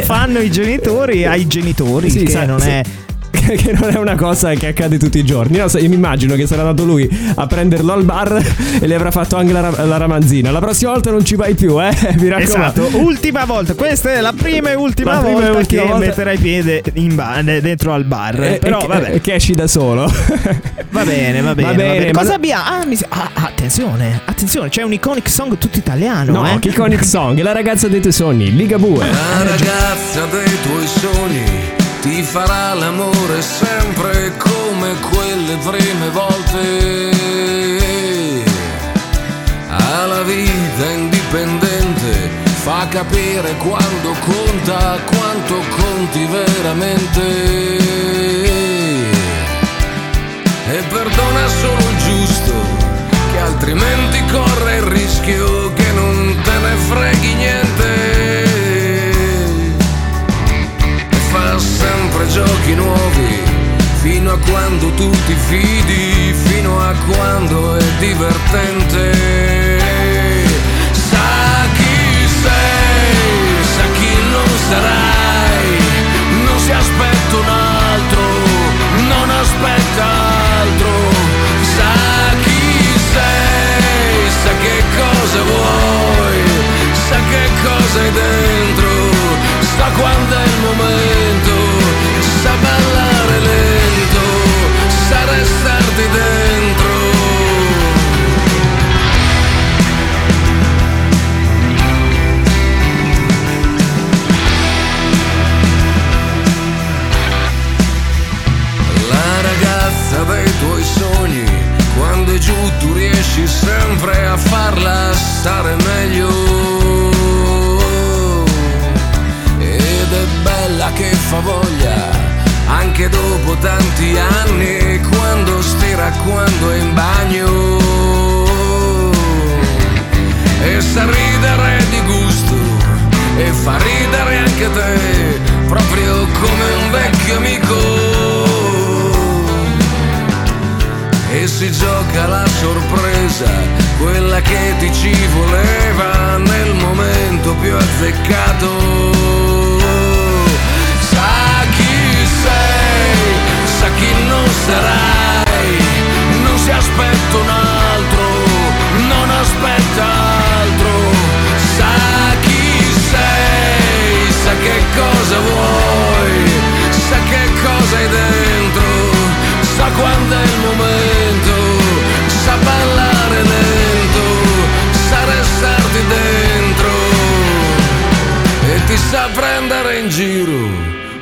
fanno 0.04 0.40
i 0.40 0.50
genitori 0.50 1.26
ai 1.26 1.46
genitori 1.48 2.10
Sì, 2.10 2.24
che 2.24 2.32
sa- 2.32 2.46
non 2.46 2.60
sì. 2.60 2.70
è 2.70 2.82
che 3.56 3.72
non 3.80 3.90
è 3.90 3.98
una 3.98 4.16
cosa 4.16 4.54
che 4.54 4.68
accade 4.68 4.98
tutti 5.00 5.18
i 5.18 5.24
giorni. 5.24 5.58
No, 5.58 5.68
se- 5.68 5.80
io 5.80 5.90
mi 5.90 5.96
immagino 5.96 6.36
che 6.36 6.46
sarà 6.46 6.62
andato 6.62 6.84
lui 6.86 7.10
a 7.36 7.48
prenderlo 7.48 7.94
al 7.94 8.04
bar 8.04 8.42
e 8.80 8.86
le 8.86 8.96
avrà 8.96 9.10
fatto 9.12 9.36
anche 9.38 9.54
la, 9.54 9.70
la 9.86 9.98
ramanzina. 9.98 10.52
La 10.52 10.60
prossima 10.60 10.92
volta 10.92 11.12
non 11.12 11.24
ci 11.26 11.36
vai 11.36 11.56
più, 11.56 11.82
eh? 11.82 11.90
Mi 12.20 12.28
raccomando. 12.28 12.82
Esatto, 12.84 12.98
ultima 13.00 13.46
volta. 13.46 13.74
Questa 13.74 14.14
è 14.14 14.22
la 14.22 14.34
prima 14.34 14.70
e 14.72 14.76
ultima 14.76 15.18
prima 15.20 15.30
e 15.30 15.34
volta 15.44 15.58
ultima 15.58 15.82
che 15.82 15.88
volta. 15.88 16.06
metterai 16.06 16.38
piede 16.38 16.84
in 16.94 17.16
ba- 17.16 17.42
dentro 17.42 17.94
al 17.94 18.04
bar. 18.06 18.44
Eh, 18.44 18.58
Però 18.60 18.82
eh, 18.82 18.88
vabbè, 18.88 19.14
eh, 19.16 19.22
Che 19.22 19.34
esci 19.34 19.54
da 19.54 19.68
solo. 19.68 20.12
va 20.92 21.04
bene, 21.04 21.42
va 21.42 21.56
bene. 21.56 21.68
Va 21.70 21.74
bene, 21.76 22.06
ma 22.08 22.12
Cosa 22.20 22.30
no- 22.30 22.36
abbiamo? 22.36 22.64
Ah, 22.66 22.86
mi 22.86 22.96
sa- 22.96 23.08
ah, 23.10 23.30
attenzione, 23.34 24.22
attenzione, 24.26 24.70
c'è 24.70 24.82
un 24.84 24.94
iconic 24.94 25.30
song 25.30 25.58
tutto 25.58 25.78
italiano, 25.78 26.32
No, 26.32 26.48
eh? 26.48 26.60
che 26.60 26.70
iconic 26.70 27.04
song, 27.06 27.40
la 27.42 27.52
ragazza 27.54 27.88
dei 27.88 28.00
tuoi 28.02 28.14
sogni, 28.14 28.54
Ligabue. 28.56 29.06
La 29.10 29.44
ragazza 29.44 30.26
dei 30.26 30.62
tuoi 30.64 30.88
sogni 30.88 31.90
ti 32.02 32.24
farà 32.24 32.74
l'amore 32.74 33.42
sempre 33.42 34.36
come 34.38 34.96
quelle 35.12 35.56
prime 35.58 36.10
volte. 36.10 37.12
Ha 39.70 40.06
la 40.08 40.24
vita 40.24 40.90
indipendente, 40.90 42.30
fa 42.64 42.88
capire 42.90 43.56
quando 43.58 44.16
conta, 44.26 44.98
quanto 45.06 45.62
conti 45.78 46.26
veramente. 46.26 47.22
E 50.70 50.82
perdona 50.90 51.48
solo 51.48 51.90
il 51.90 51.98
giusto, 51.98 52.54
che 53.32 53.40
altrimenti 53.40 54.26
corre 54.32 54.78
il 54.78 54.84
rischio 54.84 55.74
che 55.74 55.92
non 55.92 56.42
te 56.44 56.58
ne 56.58 56.76
freghi 56.88 57.34
niente 57.36 58.21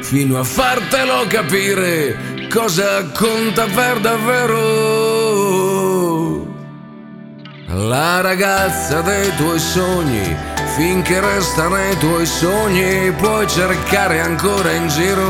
fino 0.10 0.40
a 0.40 0.44
fartelo 0.44 1.28
capire 1.28 2.48
cosa 2.52 3.04
conta 3.12 3.66
per 3.66 4.00
davvero. 4.00 4.58
La 7.68 8.20
ragazza 8.20 9.02
dei 9.02 9.32
tuoi 9.36 9.60
sogni, 9.60 10.36
finché 10.76 11.20
resta 11.20 11.68
nei 11.68 11.96
tuoi 12.00 12.26
sogni, 12.26 13.12
puoi 13.20 13.48
cercare 13.48 14.22
ancora 14.22 14.72
in 14.72 14.88
giro. 14.88 15.28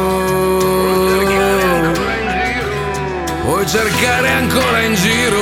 Puoi 3.44 3.68
cercare 3.68 4.30
ancora 4.30 4.80
in 4.80 4.96
giro. 4.96 5.42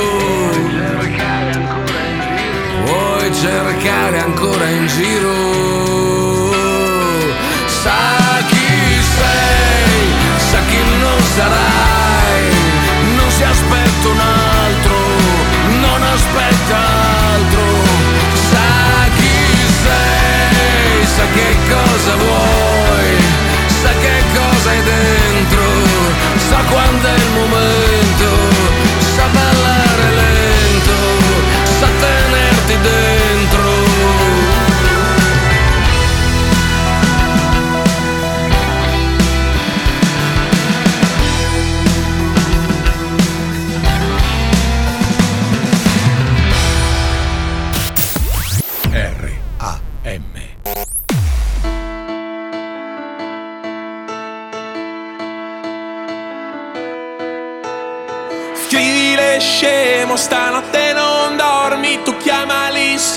Puoi 2.86 3.32
cercare 3.34 4.18
ancora 4.18 4.68
in 4.68 4.86
giro. 4.88 5.30
Sa 7.66 8.17
sarai. 11.38 12.42
Non 13.16 13.30
si 13.30 13.44
aspetta 13.44 14.08
un 14.14 14.20
altro, 14.20 14.96
non 15.84 16.00
aspetta 16.16 16.76
altro. 17.34 17.66
Sa 18.50 18.70
chi 19.18 19.38
sei, 19.84 21.06
sa 21.16 21.24
che 21.36 21.50
cosa 21.74 22.14
vuoi, 22.24 23.10
sa 23.82 23.92
che 24.04 24.16
cosa 24.38 24.70
hai 24.70 24.82
dentro, 24.94 25.66
sa 26.48 26.58
quando 26.72 27.06
è 27.08 27.16
il 27.24 27.30
momento, 27.38 27.87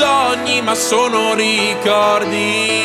sogni, 0.02 0.62
ma 0.62 0.74
sono 0.74 1.36
ricordi. 1.36 2.80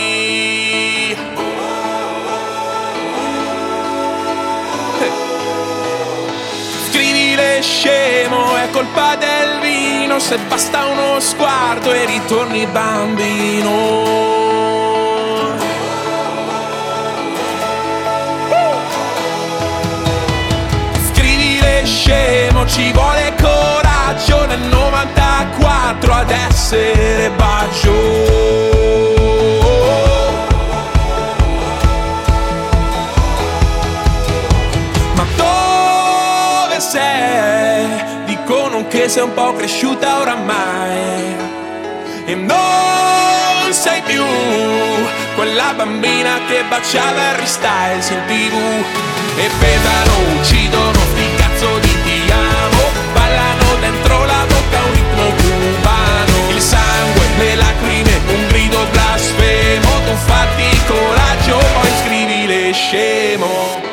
Scrivile 6.90 7.62
scemo, 7.62 8.57
è 8.57 8.68
colpa 8.70 9.16
del 9.16 9.61
vino, 9.61 10.18
se 10.18 10.37
basta 10.46 10.85
uno 10.85 11.18
sguardo 11.18 11.90
e 11.90 12.05
ritorni 12.05 12.66
bambino. 12.66 14.05
Scrivile 21.09 21.87
scemo, 21.87 22.66
ci 22.66 22.92
vuole 22.92 23.35
coraggio 23.40 24.44
nel 24.44 24.61
94 25.59 26.12
ad 26.12 26.31
essere 26.31 27.31
bacio. 27.31 27.92
Ma 35.14 35.27
dove 35.37 36.81
sei? 36.81 38.05
Dicono 38.27 38.87
che 38.88 39.09
sei 39.09 39.23
un 39.23 39.35
po' 39.35 39.55
cresciuta 39.55 40.21
oramai 40.21 41.37
e 42.27 42.35
non 42.35 43.73
sei 43.73 44.03
più 44.03 44.25
quella 45.35 45.73
bambina 45.75 46.40
che 46.49 46.64
baciava 46.69 47.31
Harry 47.31 47.47
Styles 47.47 48.11
in 48.11 48.23
tv 48.27 48.55
e 49.38 49.51
pedano, 49.59 50.38
uccidono 50.38 50.99
sti 50.99 51.35
cazzo 51.37 51.79
di 51.79 52.03
ti 52.03 52.31
amo 52.31 52.90
ballano 53.12 53.77
dentro 53.81 54.25
la 54.25 54.56
cubano 55.66 56.50
il 56.50 56.61
sangue, 56.61 57.26
le 57.38 57.55
lacrime, 57.57 58.20
un 58.29 58.46
grido 58.48 58.87
blasfemo 58.92 59.88
tu 60.05 60.14
fatti 60.26 60.81
coraggio 60.87 61.59
poi 61.81 61.90
scrivile 62.05 62.72
scemo 62.72 63.85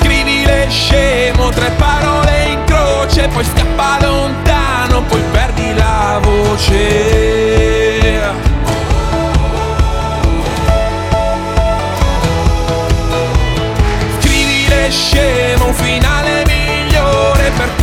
Scrivile 0.00 0.66
scemo, 0.68 1.50
tre 1.50 1.70
parole 1.76 2.44
in 2.52 2.64
croce, 2.64 3.28
poi 3.28 3.44
scappa 3.44 3.98
lontano, 4.00 5.02
poi 5.02 5.22
perdi 5.32 5.74
la 5.74 6.18
voce. 6.22 7.57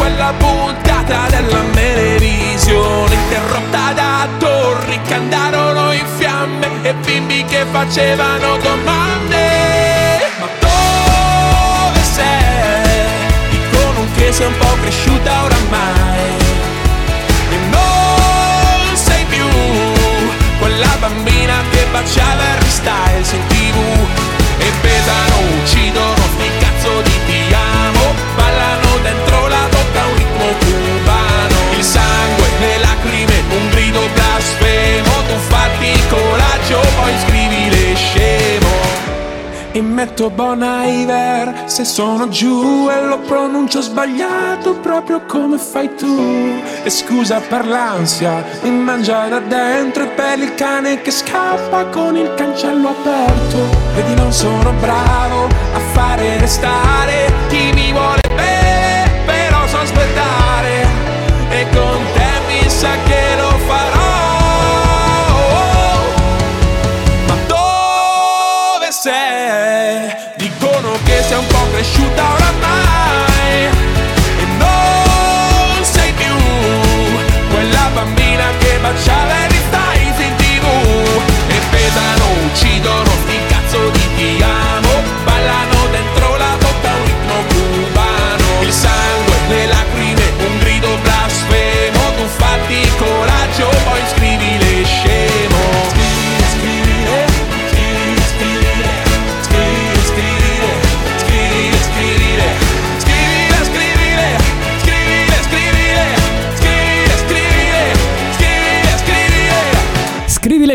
Quella 0.05 0.33
puntata 0.37 1.25
della 1.29 1.63
televisione, 1.73 3.15
interrotta 3.15 3.91
da 3.93 4.27
torri 4.37 5.01
che 5.01 5.15
andarono 5.15 5.93
in 5.93 6.05
fiamme 6.17 6.67
e 6.83 6.93
bimbi 6.93 7.43
che 7.45 7.65
facevano 7.71 8.57
domande. 8.57 10.19
Ma 10.39 10.47
dove 10.59 12.03
sei? 12.03 13.49
Dicono 13.49 14.05
che 14.15 14.31
sei 14.31 14.45
un 14.45 14.57
po' 14.59 14.77
cresciuta 14.81 15.43
oramai 15.43 16.37
E 17.49 17.57
non 17.71 18.95
sei 18.95 19.25
più 19.25 19.47
quella 20.59 20.95
bambina 20.99 21.63
che 21.71 21.87
baciava 21.91 22.43
Harry 22.43 22.69
Styles 22.69 23.31
in 23.31 23.47
tv 23.47 23.77
E 24.59 24.71
pesano, 24.81 25.35
uccidono 25.61 26.14
metto 40.05 40.29
Bon 40.29 40.61
Iver 40.61 41.63
se 41.65 41.83
sono 41.83 42.29
giù 42.29 42.87
e 42.91 43.01
lo 43.01 43.17
pronuncio 43.19 43.81
sbagliato 43.81 44.75
proprio 44.75 45.25
come 45.25 45.57
fai 45.57 45.95
tu. 45.95 46.61
E 46.83 46.89
scusa 46.91 47.39
per 47.39 47.65
l'ansia, 47.65 48.43
mi 48.61 48.69
mangia 48.69 49.27
da 49.27 49.39
dentro 49.39 50.03
e 50.03 50.07
per 50.07 50.37
il 50.37 50.53
cane 50.53 51.01
che 51.01 51.09
scappa 51.09 51.85
con 51.85 52.15
il 52.15 52.31
cancello 52.35 52.89
aperto. 52.89 53.57
Vedi 53.95 54.13
non 54.13 54.31
sono 54.31 54.71
bravo 54.79 55.45
a 55.45 55.79
fare 55.93 56.37
restare 56.37 57.33
chi 57.47 57.71
mi 57.73 57.91
vuole 57.91 58.21
bene 58.35 59.23
però 59.25 59.65
so 59.67 59.77
aspettare. 59.79 60.85
E 61.49 61.65
con 61.73 61.99
te 62.13 62.31
mi 62.47 62.69
sa 62.69 62.91
che 63.07 63.35
che 78.95 79.01
baciava 79.01 79.54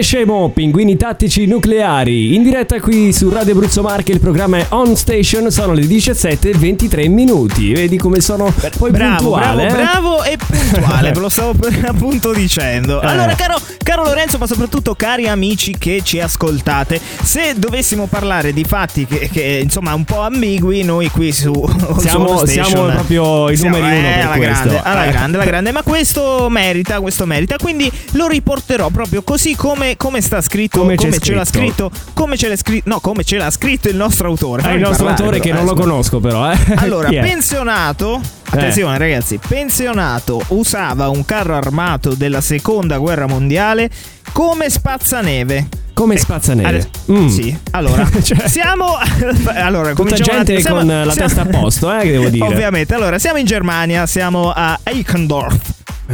Scrivile 0.01 0.03
scemo, 0.03 0.51
pinguini 0.51 0.97
tattici 0.97 1.47
nucleari. 1.47 2.35
In 2.35 2.43
diretta 2.43 2.81
qui 2.81 3.13
su 3.13 3.29
Radio 3.29 3.53
Abruzzo 3.53 3.83
Marche, 3.83 4.13
il 4.13 4.21
programma 4.21 4.59
è 4.59 4.67
On 4.71 4.97
Station, 4.97 5.51
sono 5.51 5.73
le 5.73 5.87
17 5.87 6.51
e 6.51 6.55
23 6.57 7.09
minuti. 7.09 7.73
Vedi 7.73 7.97
come 7.99 8.21
sono 8.21 8.53
poi 8.79 8.91
Bravo, 8.91 9.17
puntuale, 9.31 9.67
bravo, 9.67 9.79
eh? 9.79 9.83
bravo 9.85 10.23
e 10.25 10.37
puntuale, 10.39 11.13
ve 11.13 11.21
lo 11.21 11.29
stavo 11.29 11.55
appunto 11.87 12.33
dicendo. 12.33 13.01
Eh. 13.03 13.07
Allora, 13.07 13.35
caro, 13.35 13.57
caro 13.83 14.05
Lorenzo, 14.05 14.39
ma 14.39 14.47
soprattutto 14.47 14.95
cari 14.95 15.29
amici 15.29 15.77
che 15.79 16.01
ci 16.03 16.19
ascoltate, 16.21 17.01
se 17.23 17.55
dovessimo 17.57 18.07
parlare 18.07 18.53
di 18.53 18.65
fatti 18.65 19.07
che, 19.07 19.29
che, 19.31 19.61
insomma 19.63 19.93
un 19.95 20.05
po' 20.05 20.21
ambigui, 20.21 20.83
noi 20.83 21.09
qui 21.11 21.33
su 21.33 21.53
Siamo- 21.99 22.27
su 22.29 22.33
On 22.33 22.47
Station, 22.47 22.65
siamo 22.65 22.87
proprio 22.91 23.51
i 23.51 23.57
siamo- 23.57 23.77
numeri 23.77 23.99
uno 23.99 24.09
eh, 24.09 24.13
per 24.13 24.25
alla 24.27 24.39
grande, 24.39 24.81
alla 24.83 25.05
Eh. 25.07 25.11
grande, 25.11 25.37
alla 25.37 25.47
grande, 25.47 25.73
ma 25.73 25.83
questo 25.83 26.49
merita, 26.49 27.01
questo 27.01 27.27
merita, 27.27 27.57
quindi 27.59 27.91
lo 28.13 28.27
riporterò 28.27 28.89
proprio 28.89 29.23
così 29.23 29.55
come, 29.55 29.90
come 29.97 30.21
sta 30.21 30.41
scritto, 30.41 30.81
Come 30.81 30.97
c'è 30.97 31.11
ce 31.19 31.35
l'ha 31.35 31.45
scritto. 31.45 31.91
come 32.15 32.37
ce 32.37 32.49
l'ha 32.49 32.57
scritto, 32.57 32.89
no, 32.89 33.01
come 33.01 33.25
ce 33.25 33.37
l'ha 33.37 33.51
scritto 33.51 33.89
il 33.89 33.97
nostro 33.97 34.29
autore. 34.29 34.63
Fammi 34.63 34.75
il 34.77 34.81
nostro 34.81 35.05
parlare, 35.07 35.23
autore 35.23 35.41
che 35.41 35.51
però, 35.51 35.61
non 35.61 35.67
eh, 35.67 35.71
lo 35.71 35.77
scusa. 35.77 35.89
conosco 35.91 36.21
però, 36.21 36.51
eh. 36.53 36.59
Allora, 36.77 37.09
è? 37.09 37.21
pensionato. 37.21 38.21
Attenzione 38.53 38.99
ragazzi, 38.99 39.39
pensionato 39.47 40.43
usava 40.49 41.09
un 41.09 41.25
carro 41.25 41.55
armato 41.55 42.15
della 42.15 42.41
seconda 42.41 42.99
guerra 42.99 43.27
mondiale 43.27 43.89
come 44.33 44.69
spazzaneve. 44.69 45.69
Come 45.95 46.15
Eh, 46.15 46.19
spazzaneve. 46.19 46.69
adesso- 46.69 46.89
Mm. 47.13 47.27
Sì, 47.29 47.57
allora 47.73 48.09
Cioè- 48.23 48.49
siamo. 48.49 48.97
allora, 49.55 49.93
Tutta 49.93 50.15
gente 50.17 50.55
attimo, 50.57 50.75
con 50.77 50.87
siamo- 50.87 51.05
la 51.05 51.13
siamo- 51.13 51.29
testa 51.29 51.43
a 51.43 51.47
posto, 51.47 51.93
eh, 51.97 52.03
che 52.03 52.11
devo 52.13 52.29
dire. 52.29 52.45
Ovviamente, 52.47 52.95
allora 52.95 53.19
siamo 53.19 53.39
in 53.39 53.47
Germania, 53.47 54.07
siamo 54.07 54.51
a 54.55 54.79
Eichendorf. 54.83 55.59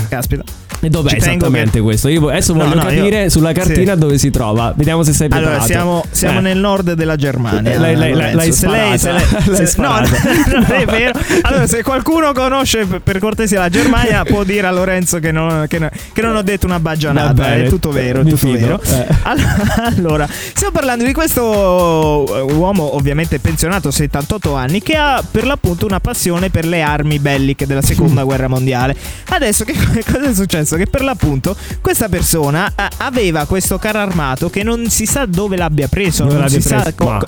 Caspita. 0.08 0.42
E 0.80 0.90
dov'è 0.90 1.10
Ci 1.10 1.16
esattamente 1.16 1.72
che- 1.78 1.80
questo? 1.80 2.08
Io 2.08 2.28
adesso 2.28 2.52
No, 2.52 2.64
voglio 2.64 2.74
no, 2.76 2.82
capire 2.82 3.22
io- 3.24 3.28
sulla 3.30 3.52
cartina 3.52 3.94
sì. 3.94 3.98
dove 3.98 4.18
si 4.18 4.30
trova. 4.30 4.72
Vediamo 4.76 5.02
se 5.02 5.12
sei 5.12 5.28
preparato. 5.28 5.54
Allora, 5.56 5.66
siamo, 5.72 6.04
siamo 6.10 6.38
Eh. 6.38 6.42
nel 6.42 6.58
nord 6.58 6.92
della 6.92 7.16
Germania. 7.16 7.78
Lei- 7.78 7.96
lei- 7.96 8.12
Lorenzo. 8.12 8.36
l'hai 8.36 8.52
Se 8.52 8.66
lei- 8.68 8.98
se 8.98 9.12
lei- 9.12 9.66
se- 9.66 9.80
no, 9.80 10.00
non 10.52 10.66
è 10.68 10.84
vero. 10.84 11.18
Allora, 11.42 11.66
se 11.66 11.82
qualcuno 11.82 12.32
conosce 12.32 12.84
per- 13.02 13.18
cortesia 13.18 13.58
la 13.60 13.68
Germania, 13.68 14.22
può 14.28 14.44
dire 14.44 14.66
a 14.66 14.70
Lorenzo 14.70 15.18
che 15.18 15.32
non, 15.32 15.64
che 15.68 15.78
no- 15.78 15.90
che 16.12 16.22
non 16.22 16.36
ho 16.36 16.42
detto 16.42 16.66
una 16.66 16.78
baggianata. 16.78 17.54
È 17.54 17.68
tutto 17.68 17.90
vero, 17.90 18.20
è 18.20 18.24
tutto 18.24 18.50
vero. 18.52 18.80
Eh. 18.82 19.06
Allora, 19.22 19.64
allora, 19.84 20.28
stiamo 20.28 20.72
parlando 20.72 21.04
di 21.04 21.12
questo 21.12 22.48
eh, 22.48 22.52
uomo, 22.52 22.94
ovviamente 22.96 23.38
pensionato, 23.38 23.90
78 23.90 24.54
anni, 24.54 24.82
che 24.82 24.94
ha 24.94 25.22
per 25.28 25.46
l'appunto 25.46 25.86
una 25.86 26.00
passione 26.00 26.50
per 26.50 26.66
le 26.66 26.82
armi 26.82 27.18
belliche 27.18 27.66
della 27.66 27.82
seconda 27.82 28.22
guerra 28.24 28.48
mondiale. 28.48 28.94
Adesso, 29.30 29.64
che 29.64 29.74
cosa 30.04 30.28
è 30.30 30.34
successo? 30.34 30.75
Che 30.76 30.86
per 30.86 31.02
l'appunto 31.02 31.56
questa 31.80 32.08
persona 32.08 32.72
eh, 32.76 32.88
aveva 32.98 33.44
questo 33.46 33.78
carro 33.78 33.98
armato 33.98 34.50
che 34.50 34.62
non 34.62 34.88
si 34.90 35.06
sa 35.06 35.26
dove 35.26 35.56
l'abbia 35.56 35.88
preso. 35.88 36.22
Dove 36.24 36.34
non 36.34 36.42
l'abbia 36.44 36.60
si 36.60 36.68
sa 36.68 36.80
preso? 36.80 36.94
co- 36.96 37.04
Ma- 37.04 37.24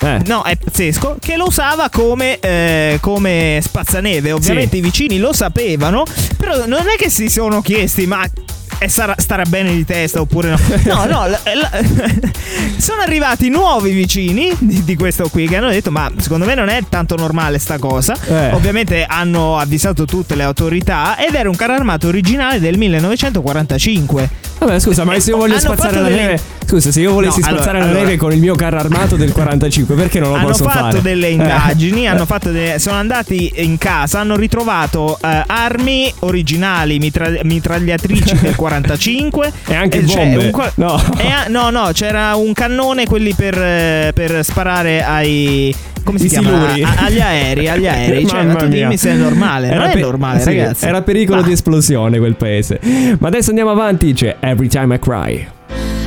Eh. 0.00 0.22
No, 0.26 0.44
è 0.44 0.56
pazzesco. 0.56 1.16
Che 1.20 1.36
lo 1.36 1.46
usava 1.46 1.88
come, 1.90 2.38
eh, 2.38 2.98
come 3.00 3.58
spazzaneve. 3.60 4.30
Ovviamente 4.30 4.74
Sì. 4.74 4.78
i 4.78 4.80
vicini 4.80 5.18
lo 5.18 5.32
sapevano. 5.32 6.04
Però 6.36 6.66
non 6.66 6.82
è 6.86 6.96
che 6.96 7.10
si 7.10 7.28
sono 7.28 7.60
chiesti, 7.62 8.06
ma. 8.06 8.24
Eh, 8.78 8.88
sarà, 8.88 9.14
starà 9.16 9.42
bene 9.44 9.72
di 9.72 9.84
testa 9.84 10.20
oppure 10.20 10.50
no? 10.50 10.58
No, 10.84 11.04
no. 11.06 11.26
la- 11.26 11.40
la- 11.54 11.70
sono 12.78 13.02
arrivati 13.02 13.48
nuovi 13.48 13.92
vicini 13.92 14.52
di, 14.58 14.84
di 14.84 14.96
questo 14.96 15.28
qui 15.28 15.46
che 15.48 15.56
hanno 15.56 15.70
detto: 15.70 15.90
Ma 15.90 16.10
secondo 16.18 16.44
me 16.46 16.54
non 16.54 16.68
è 16.68 16.82
tanto 16.88 17.16
normale 17.16 17.58
sta 17.58 17.78
cosa. 17.78 18.16
Eh. 18.28 18.50
Ovviamente 18.52 19.04
hanno 19.04 19.58
avvisato 19.58 20.04
tutte 20.04 20.34
le 20.34 20.42
autorità. 20.44 21.16
Ed 21.18 21.34
era 21.34 21.48
un 21.48 21.56
carro 21.56 21.74
armato 21.74 22.06
originale 22.08 22.60
del 22.60 22.76
1945. 22.78 24.28
Vabbè, 24.58 24.80
scusa, 24.80 25.04
ma 25.04 25.18
se 25.20 25.30
io 25.30 25.36
voglio 25.36 25.52
Hanno 25.52 25.60
spazzare 25.62 25.88
fatto 25.90 26.02
la 26.02 26.08
delle- 26.08 26.20
neve. 26.20 26.40
Scusa, 26.68 26.90
se 26.90 27.00
io 27.00 27.12
volessi 27.12 27.40
No, 27.40 27.46
allora- 27.46 27.62
spazzare 27.62 27.78
la 27.84 27.90
allora- 27.90 28.04
neve 28.04 28.16
con 28.18 28.32
il 28.32 28.40
mio 28.40 28.54
carro 28.56 28.78
armato 28.78 29.16
del 29.16 29.32
45, 29.32 29.94
perché 29.94 30.18
non 30.20 30.30
lo 30.30 30.34
hanno 30.36 30.46
posso 30.48 30.64
fatto 30.64 30.78
fare? 30.96 31.00
delle 31.02 31.28
Eh. 31.28 31.32
indagini, 31.32 32.06
hanno 32.08 32.26
fatto 32.26 32.50
delle- 32.50 32.78
sono 32.78 32.96
andati 32.96 33.52
in 33.56 33.78
casa, 33.78 34.18
hanno 34.20 34.36
ritrovato 34.36 35.16
eh, 35.22 35.44
armi 35.46 36.12
originali, 36.20 36.98
mitra- 36.98 37.30
mitragliatrici 37.42 38.36
del 38.42 38.54
45 38.58 39.52
E 39.68 39.74
anche 39.74 40.06
cioè, 40.06 40.24
bombe. 40.26 40.44
un 40.46 40.50
qua- 40.50 40.72
No. 40.74 41.00
e 41.18 41.28
a- 41.30 41.46
no, 41.48 41.70
no, 41.70 41.90
c'era 41.92 42.34
un 42.34 42.52
cannone 42.52 43.06
quelli 43.06 43.32
per, 43.34 43.56
eh, 43.56 44.10
per 44.12 44.44
sparare 44.44 45.02
ai 45.04 45.74
come 46.04 46.18
si 46.18 46.26
I 46.26 46.28
chiama? 46.28 46.48
siluri. 46.48 46.82
A- 46.82 46.94
agli 47.04 47.20
aerei, 47.20 47.68
agli 47.68 47.86
aerei. 47.88 48.26
Cioè, 48.26 48.38
Mamma 48.40 48.52
ma 48.54 48.58
tu 48.60 48.66
mia. 48.66 48.76
dimmi 48.82 48.96
se 48.96 49.10
è 49.10 49.14
normale. 49.14 49.68
non 49.74 49.82
è 49.84 49.92
pe- 49.92 50.00
normale, 50.00 50.40
sì, 50.40 50.46
ragazzi. 50.46 50.86
Era 50.86 51.02
pericolo 51.02 51.40
Ma- 51.40 51.46
di 51.46 51.52
esplosione 51.52 52.18
quel 52.18 52.34
paese. 52.36 52.80
Ma 53.18 53.28
adesso 53.28 53.50
andiamo 53.50 53.70
avanti. 53.70 54.12
C'è 54.12 54.36
Every 54.40 54.68
Time 54.68 54.94
I 54.94 54.98
Cry. 54.98 55.46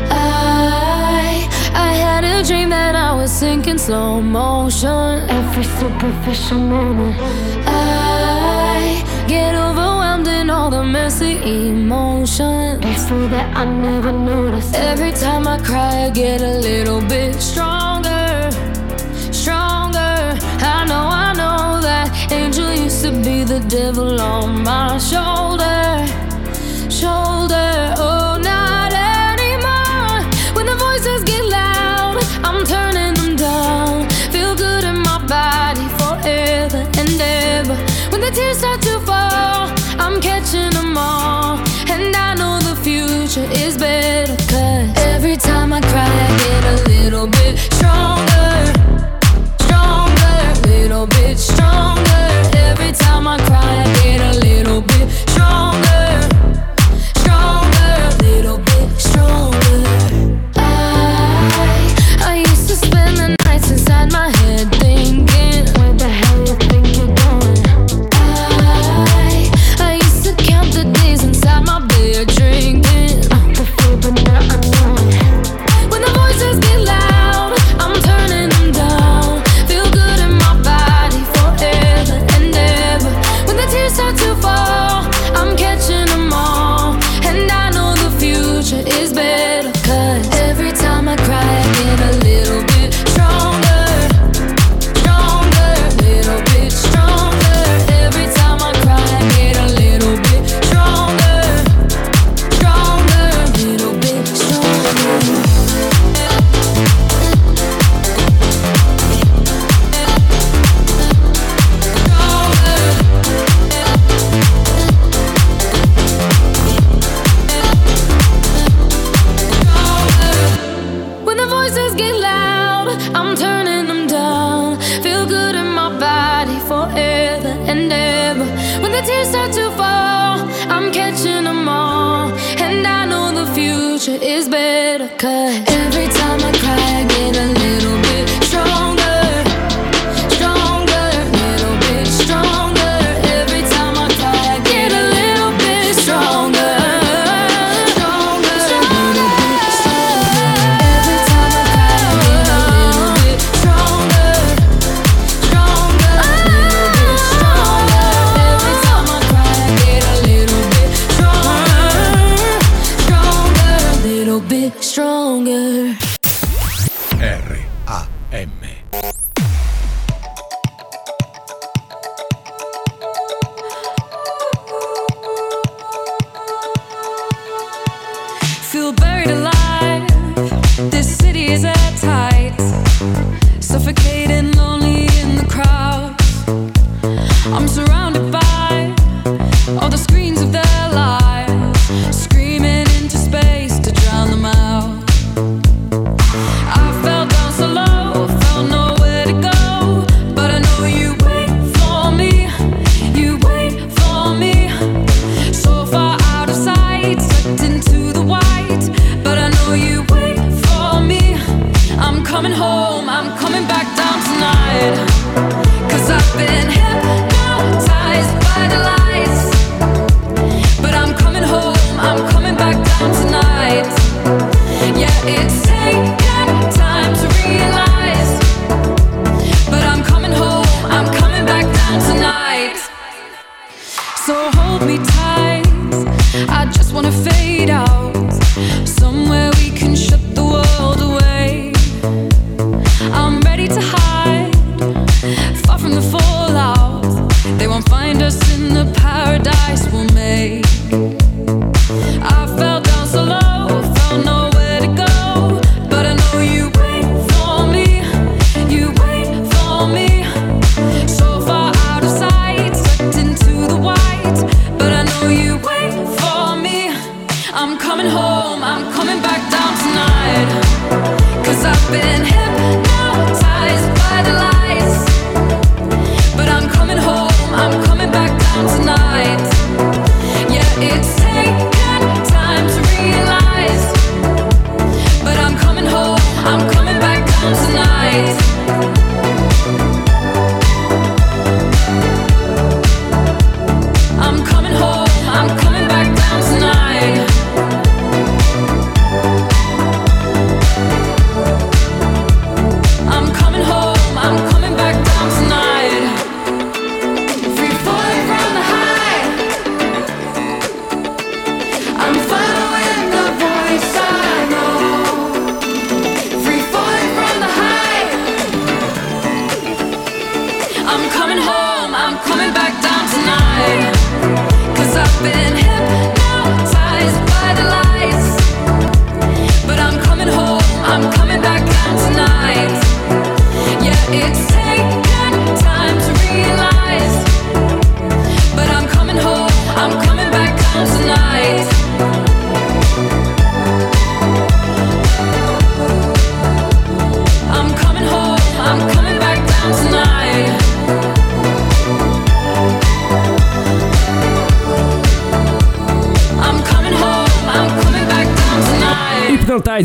I 0.09 1.47
I 1.73 1.97
had 2.01 2.23
a 2.23 2.41
dream 2.43 2.69
that 2.69 2.95
I 2.95 3.15
was 3.15 3.31
sinking 3.31 3.77
slow 3.77 4.19
motion. 4.21 5.21
Every 5.29 5.63
superficial 5.63 6.57
moment. 6.59 7.15
I 7.67 8.00
the 10.71 10.83
messy 10.83 11.33
emotions. 11.67 12.81
so 13.07 13.27
that 13.27 13.55
I 13.55 13.65
never 13.65 14.11
noticed. 14.11 14.73
Every 14.73 15.11
time 15.11 15.45
I 15.45 15.57
cry, 15.59 16.05
I 16.05 16.09
get 16.09 16.41
a 16.41 16.55
little 16.69 17.01
bit 17.01 17.35
stronger, 17.41 18.49
stronger. 19.31 20.15
I 20.73 20.85
know, 20.89 21.05
I 21.25 21.33
know 21.33 21.81
that 21.81 22.07
angel 22.31 22.73
used 22.73 23.03
to 23.03 23.11
be 23.11 23.43
the 23.43 23.59
devil 23.67 24.21
on 24.21 24.63
my 24.63 24.97
shoulder 24.97 25.91
shoulder. 27.01 27.95
Oh, 27.97 28.37
not 28.41 28.93
anymore. 28.93 30.21
When 30.55 30.65
the 30.71 30.75
voices 30.75 31.23
get 31.23 31.43
loud, 31.45 32.21
I'm 32.47 32.63
turning 32.65 33.13
them 33.19 33.35
down. 33.35 34.07
Feel 34.33 34.55
good 34.55 34.83
in 34.83 34.99
my 35.09 35.17
body 35.25 35.87
forever 35.99 36.81
and 37.01 37.19
ever. 37.19 37.75
When 38.11 38.21
the 38.21 38.31
tears 38.37 38.59
start 38.59 38.80
is 43.39 43.77
better. 43.77 44.40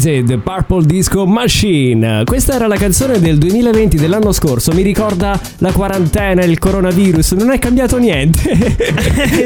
Hypnotized 0.06 0.38
Purple 0.38 0.86
Disco 0.86 1.26
Machine. 1.26 2.22
Questa 2.24 2.54
era 2.54 2.66
la 2.68 2.76
canzone 2.76 3.18
del 3.18 3.38
2020 3.38 3.96
dell'anno 3.96 4.30
scorso. 4.30 4.70
Mi 4.72 4.82
ricorda 4.82 5.38
la 5.58 5.72
quarantena, 5.72 6.44
il 6.44 6.58
coronavirus. 6.60 7.32
Non 7.32 7.50
è 7.50 7.58
cambiato 7.58 7.98
niente. 7.98 8.38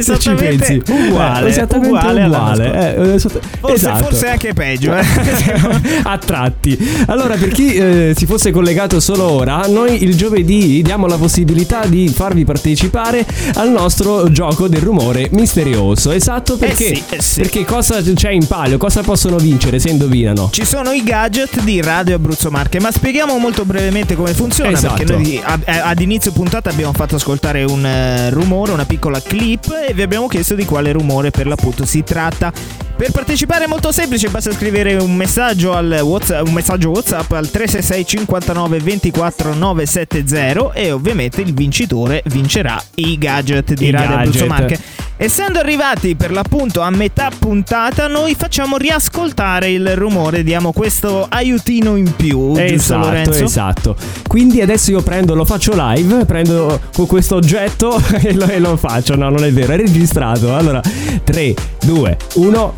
Se 0.03 0.18
ci 0.18 0.31
Esattamente 0.31 0.83
pensi. 0.83 0.83
uguale, 0.92 1.46
Eh, 1.46 1.51
esattamente 1.51 1.96
uguale 1.96 2.25
uguale. 2.25 2.68
all'anno 2.68 3.03
Eh, 3.11 3.14
esatt- 3.14 3.40
Forse, 3.61 3.75
esatto. 3.75 4.05
forse 4.05 4.27
anche 4.29 4.53
peggio, 4.53 4.94
eh. 4.94 5.03
a 6.05 6.18
tratti. 6.18 6.79
Allora, 7.07 7.37
per 7.37 7.49
chi 7.49 7.73
eh, 7.75 8.12
si 8.14 8.27
fosse 8.27 8.51
collegato 8.51 9.01
solo 9.01 9.31
ora, 9.31 9.62
noi 9.66 10.03
il 10.05 10.14
giovedì 10.16 10.83
diamo 10.83 11.07
la 11.07 11.16
possibilità 11.16 11.87
di 11.87 12.09
farvi 12.09 12.44
partecipare 12.44 13.25
al 13.55 13.70
nostro 13.70 14.31
gioco 14.31 14.68
del 14.68 14.81
rumore 14.83 15.29
misterioso. 15.33 16.11
Esatto, 16.12 16.57
perché, 16.59 16.94
sì, 16.94 17.03
eh 17.11 17.23
sì. 17.23 17.40
perché 17.40 17.64
cosa 17.64 18.03
c'è 18.03 18.31
in 18.31 18.46
palio? 18.46 18.77
Cosa 18.79 19.03
possono 19.03 19.37
vincere 19.38 19.79
se 19.79 19.88
indovinano? 19.90 20.49
Ci 20.50 20.64
sono 20.64 20.90
i 20.90 21.02
gadget 21.04 21.62
di 21.62 21.80
Radio 21.80 22.16
Abruzzo 22.16 22.50
Marche, 22.50 22.80
ma 22.80 22.90
spieghiamo 22.90 23.38
molto 23.38 23.64
brevemente 23.64 24.16
come 24.16 24.34
funziona 24.34 24.72
Esatto. 24.72 24.94
perché 24.94 25.12
noi 25.12 25.40
a- 25.42 25.60
ad 25.88 26.00
inizio 26.00 26.32
puntata 26.32 26.70
abbiamo 26.70 26.92
fatto 26.92 27.14
ascoltare 27.14 27.62
un 27.62 27.84
eh, 27.86 28.30
rumore, 28.30 28.72
una 28.72 28.84
piccola 28.84 29.22
clip 29.22 29.72
e 29.88 29.94
vi 29.94 30.02
abbiamo 30.02 30.26
chiesto 30.26 30.54
di 30.56 30.64
quale 30.64 30.90
rumore 30.90 31.30
per 31.30 31.46
l'appunto 31.46 31.86
si 31.86 32.02
tratta. 32.02 32.52
Per 32.96 33.12
partecipare 33.12 33.64
è 33.64 33.66
molto 33.66 33.92
semplice, 33.92 34.28
basta 34.28 34.52
scrivere 34.52 34.94
un 34.96 35.14
messaggio, 35.14 35.72
al 35.72 36.00
WhatsApp, 36.02 36.46
un 36.46 36.52
messaggio 36.52 36.90
WhatsApp 36.90 37.30
al 37.32 37.48
366 37.48 38.04
59 38.06 38.78
24 38.80 39.54
970 39.54 40.72
e 40.74 40.90
ovviamente 40.90 41.40
il 41.40 41.54
vincitore 41.54 42.22
vincerà 42.26 42.82
i 42.96 43.16
gadget 43.16 43.72
di 43.72 43.86
I 43.86 43.90
Radio 43.90 44.16
Abruzzo. 44.16 44.46
Marche. 44.46 44.78
Essendo 45.16 45.58
arrivati 45.58 46.14
per 46.16 46.30
l'appunto 46.30 46.80
a 46.80 46.88
metà 46.90 47.30
puntata, 47.38 48.06
noi 48.06 48.34
facciamo 48.34 48.76
riascoltare 48.78 49.70
il 49.70 49.94
rumore, 49.94 50.39
diamo 50.42 50.72
questo 50.72 51.26
aiutino 51.29 51.96
in 51.96 52.14
più, 52.16 52.55
Esatto, 52.57 53.07
Lorenzo? 53.07 53.44
esatto. 53.44 53.96
Quindi 54.26 54.61
adesso 54.61 54.90
io 54.90 55.03
prendo, 55.03 55.35
lo 55.35 55.44
faccio 55.44 55.72
live, 55.74 56.24
prendo 56.24 56.81
con 56.94 57.07
questo 57.07 57.37
oggetto 57.37 58.00
e 58.22 58.33
lo, 58.35 58.46
e 58.48 58.59
lo 58.59 58.76
faccio. 58.76 59.16
No, 59.16 59.29
non 59.31 59.44
è 59.44 59.53
vero, 59.53 59.72
è 59.72 59.76
registrato. 59.76 60.55
Allora, 60.55 60.81
3, 61.24 61.55
2, 61.85 62.16
1. 62.35 62.74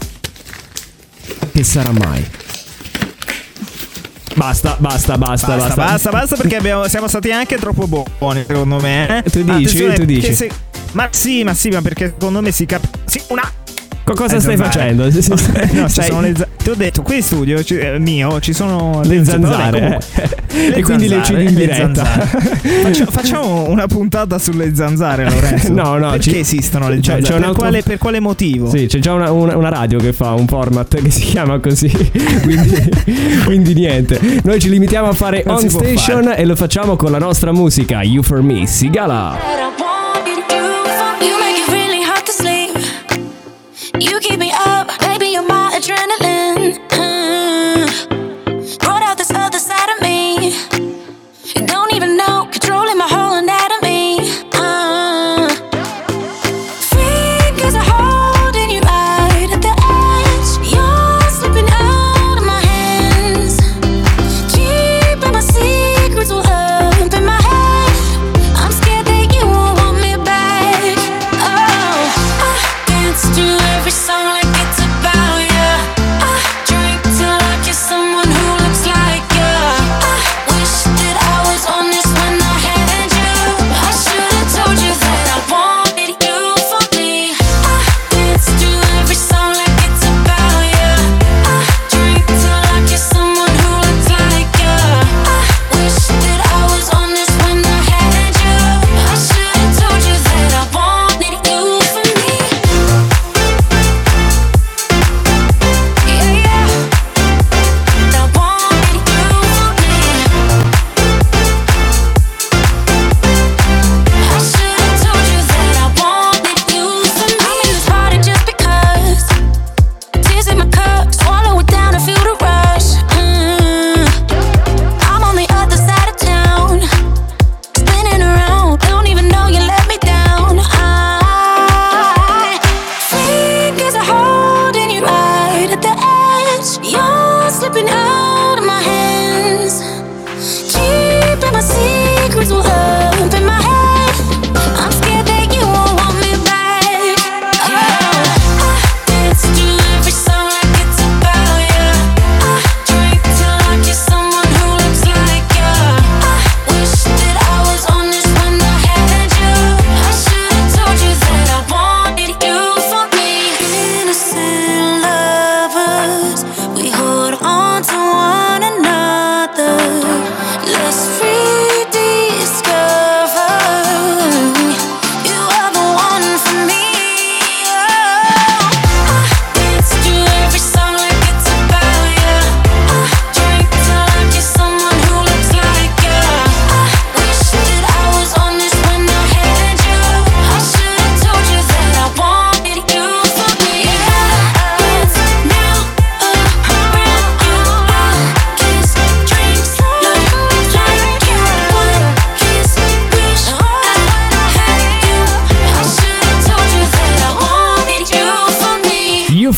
Che 1.53 1.65
sarà 1.65 1.93
mai? 1.93 2.25
Basta, 4.35 4.77
basta, 4.79 5.19
basta, 5.19 5.57
Basta, 5.57 5.75
basta, 5.75 6.11
basta, 6.11 6.37
perché 6.37 6.57
abbiamo- 6.57 6.87
siamo 6.89 7.07
stati 7.07 7.31
anche 7.31 7.57
troppo 7.57 7.87
buoni, 8.19 8.45
secondo 8.47 8.79
me. 8.81 9.19
eh. 9.23 9.31
Tu 9.31 9.43
dici, 9.43 9.51
Attenzione, 9.51 9.95
tu 9.95 10.05
dici. 10.07 10.35
se- 10.35 10.51
ma 10.93 11.09
sì, 11.11 11.43
ma 11.45 11.53
sì, 11.55 11.69
ma 11.69 11.83
perché 11.83 12.15
secondo 12.19 12.41
me 12.41 12.51
si 12.51 12.65
capisce. 12.65 12.95
Sì, 13.07 13.21
una. 13.29 13.43
Co- 14.05 14.15
cosa 14.15 14.35
Le 14.35 14.41
stai 14.41 14.57
facendo? 14.57 15.05
No, 15.11 15.11
ci 15.11 15.21
Stai- 15.23 16.05
sono 16.07 16.21
le 16.21 16.35
za- 16.37 16.49
Ti 16.57 16.71
ho 16.71 16.75
detto, 16.75 17.03
qui 17.03 17.17
in 17.17 17.23
studio 17.23 17.63
ci- 17.65 17.77
eh, 17.77 17.99
mio 17.99 18.41
ci 18.41 18.53
sono 18.53 19.01
le 19.05 19.17
vabbè, 19.19 19.25
zanzare 19.25 19.71
comunque, 19.81 20.07
eh. 20.49 20.69
le 20.71 20.75
e 20.77 20.83
quindi 20.83 21.09
le 21.09 21.23
cedi 21.25 21.45
in 21.45 21.55
le 21.55 21.67
diretta 21.67 22.05
zanzare. 22.05 22.61
Faccia- 22.83 23.07
facciamo 23.07 23.69
una 23.69 23.87
puntata 23.87 24.39
sulle 24.39 24.75
zanzare, 24.75 25.29
Lorenzo. 25.29 25.73
No, 25.73 25.97
no, 25.99 26.11
Perché 26.11 26.31
ci- 26.33 26.39
esistono 26.39 26.89
le 26.89 26.97
c'è- 27.01 27.21
zanzare? 27.21 27.23
c'è 27.23 27.33
un 27.35 27.39
per, 27.39 27.49
altro- 27.49 27.63
quale, 27.63 27.83
per 27.83 27.99
quale 27.99 28.21
motivo? 28.21 28.71
Sì, 28.71 28.87
c'è 28.87 28.99
già 28.99 29.13
una, 29.13 29.31
una- 29.33 29.57
una 29.57 29.69
radio 29.69 29.99
che 29.99 30.13
fa 30.13 30.33
un 30.35 30.47
format 30.47 31.01
che 31.03 31.11
si 31.11 31.23
chiama 31.23 31.59
così. 31.61 31.89
quindi, 32.43 32.91
quindi 33.45 33.75
niente. 33.75 34.21
Noi 34.45 34.61
ci 34.61 34.69
limitiamo 34.69 35.09
a 35.09 35.13
fare 35.15 35.43
Non 35.47 35.57
on 35.57 35.69
station 35.69 36.33
e 36.37 36.45
lo 36.45 36.55
facciamo 36.57 36.97
con 36.97 37.11
la 37.11 37.19
nostra 37.19 37.53
musica 37.53 38.03
You 38.03 38.23
for 38.23 38.41
Me, 38.43 38.67
Sigala. 38.67 39.37
You 44.03 44.19
keep 44.19 44.41
me 44.41 44.51
up, 44.53 44.82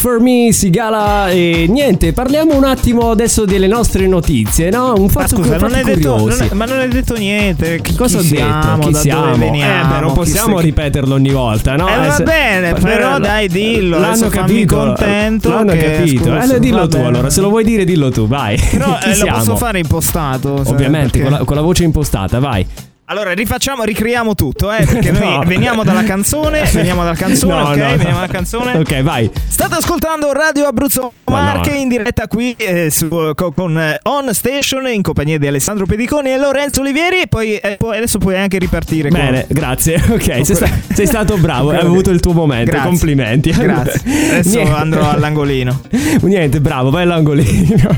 for 0.05 0.20
Me, 0.20 0.52
Sigala 0.52 1.30
e 1.30 1.64
niente, 1.66 2.12
parliamo 2.12 2.55
un 2.55 2.64
attimo 2.64 3.11
adesso 3.11 3.46
delle 3.46 3.66
nostre 3.66 4.07
notizie, 4.07 4.68
no? 4.68 4.92
Un 4.98 5.05
Ma 5.05 5.09
fatto 5.09 5.36
scusa, 5.36 5.57
non 5.57 5.72
hai 5.72 5.82
detto, 5.82 6.18
non 6.18 6.42
è- 6.42 6.52
ma 6.52 6.66
non 6.66 6.78
hai 6.80 6.88
detto 6.88 7.14
niente. 7.16 7.80
Chi, 7.80 7.94
Cosa 7.94 8.18
ho 8.18 8.20
chi 8.20 8.28
detto? 8.32 8.42
Siamo, 8.42 8.78
Chi 8.84 8.90
da 8.92 8.98
siamo? 8.98 9.24
Dove 9.30 9.38
veniamo, 9.38 9.96
eh, 9.96 10.00
non 10.00 10.09
chi 10.11 10.14
possiamo 10.14 10.57
sei- 10.59 10.64
ripeterlo 10.66 11.14
ogni 11.14 11.30
volta, 11.30 11.76
no? 11.76 11.88
Eh, 11.88 12.07
va 12.07 12.18
bene, 12.22 12.72
però 12.74 13.18
dai, 13.18 13.48
dillo, 13.48 13.98
L'hanno 13.98 14.28
capito. 14.28 14.76
contento 14.76 15.48
L'hanno 15.48 15.72
che, 15.72 15.92
capito. 15.96 16.24
scusa, 16.24 16.55
eh, 16.55 16.59
dillo 16.61 16.86
tu 16.86 16.96
bene. 16.98 17.09
allora, 17.09 17.30
se 17.30 17.40
lo 17.40 17.48
vuoi 17.48 17.64
dire 17.64 17.84
dillo 17.86 18.11
tu, 18.11 18.28
vai. 18.28 18.59
Però 18.72 18.98
Chi 19.00 19.09
eh, 19.09 19.16
lo 19.16 19.26
posso 19.32 19.57
fare 19.57 19.78
impostato. 19.78 20.62
sai, 20.64 20.72
Ovviamente, 20.74 21.18
con 21.22 21.30
la, 21.30 21.38
con 21.38 21.57
la 21.57 21.62
voce 21.62 21.82
impostata, 21.84 22.38
vai. 22.40 22.66
Allora, 23.07 23.32
rifacciamo, 23.32 23.84
ricriamo 23.84 24.34
tutto, 24.34 24.72
eh, 24.72 24.82
perché 24.82 25.11
noi 25.12 25.20
No. 25.36 25.42
veniamo 25.44 25.84
dalla 25.84 26.05
canzone, 26.05 26.62
veniamo 26.72 27.02
dalla 27.02 27.14
canzone, 27.14 27.52
No, 27.55 27.68
ok? 27.68 27.76
no. 27.76 27.96
Veniamo 27.96 28.14
dalla 28.14 28.26
canzone. 28.32 28.72
Ok, 28.78 29.02
vai. 29.02 29.30
State 29.46 29.74
ascoltando 29.74 30.32
Radio 30.32 30.64
Abruzzo. 30.66 31.12
Marche 31.24 31.74
in 31.74 31.88
diretta 31.88 32.28
qui 32.28 32.55
eh, 32.57 32.90
su- 32.90 33.09
co- 33.09 33.52
con 33.52 33.76
eh, 33.78 33.98
On 34.05 34.32
Station 34.32 34.86
in 34.88 35.02
compagnia 35.02 35.36
di 35.36 35.46
Alessandro 35.46 35.84
Pediconi 35.84 36.30
e 36.30 36.38
Lorenzo 36.38 36.80
Olivieri 36.80 37.20
e 37.22 37.26
poi, 37.26 37.57
eh, 37.57 37.76
adesso 37.78 38.18
puoi 38.18 38.36
anche 38.38 38.57
ripartire 38.59 39.11
con- 39.11 39.18
Bene, 39.20 39.44
grazie. 39.48 40.00
Ok, 40.14 40.22
sei, 40.22 40.44
sta- 40.55 40.70
sei 40.94 41.07
stato 41.07 41.36
bravo, 41.36 41.70
hai 41.70 41.80
avuto 41.80 42.11
il 42.11 42.20
tuo 42.20 42.32
momento. 42.32 42.70
Grazie. 42.70 42.88
Complimenti. 42.88 43.50
Grazie. 43.50 44.00
Adesso 44.30 44.57
Niente. 44.57 44.72
andrò 44.78 45.11
all'angolino. 45.11 45.80
Niente, 46.22 46.61
bravo, 46.61 46.88
vai 46.90 47.02
all'angolino. 47.02 47.96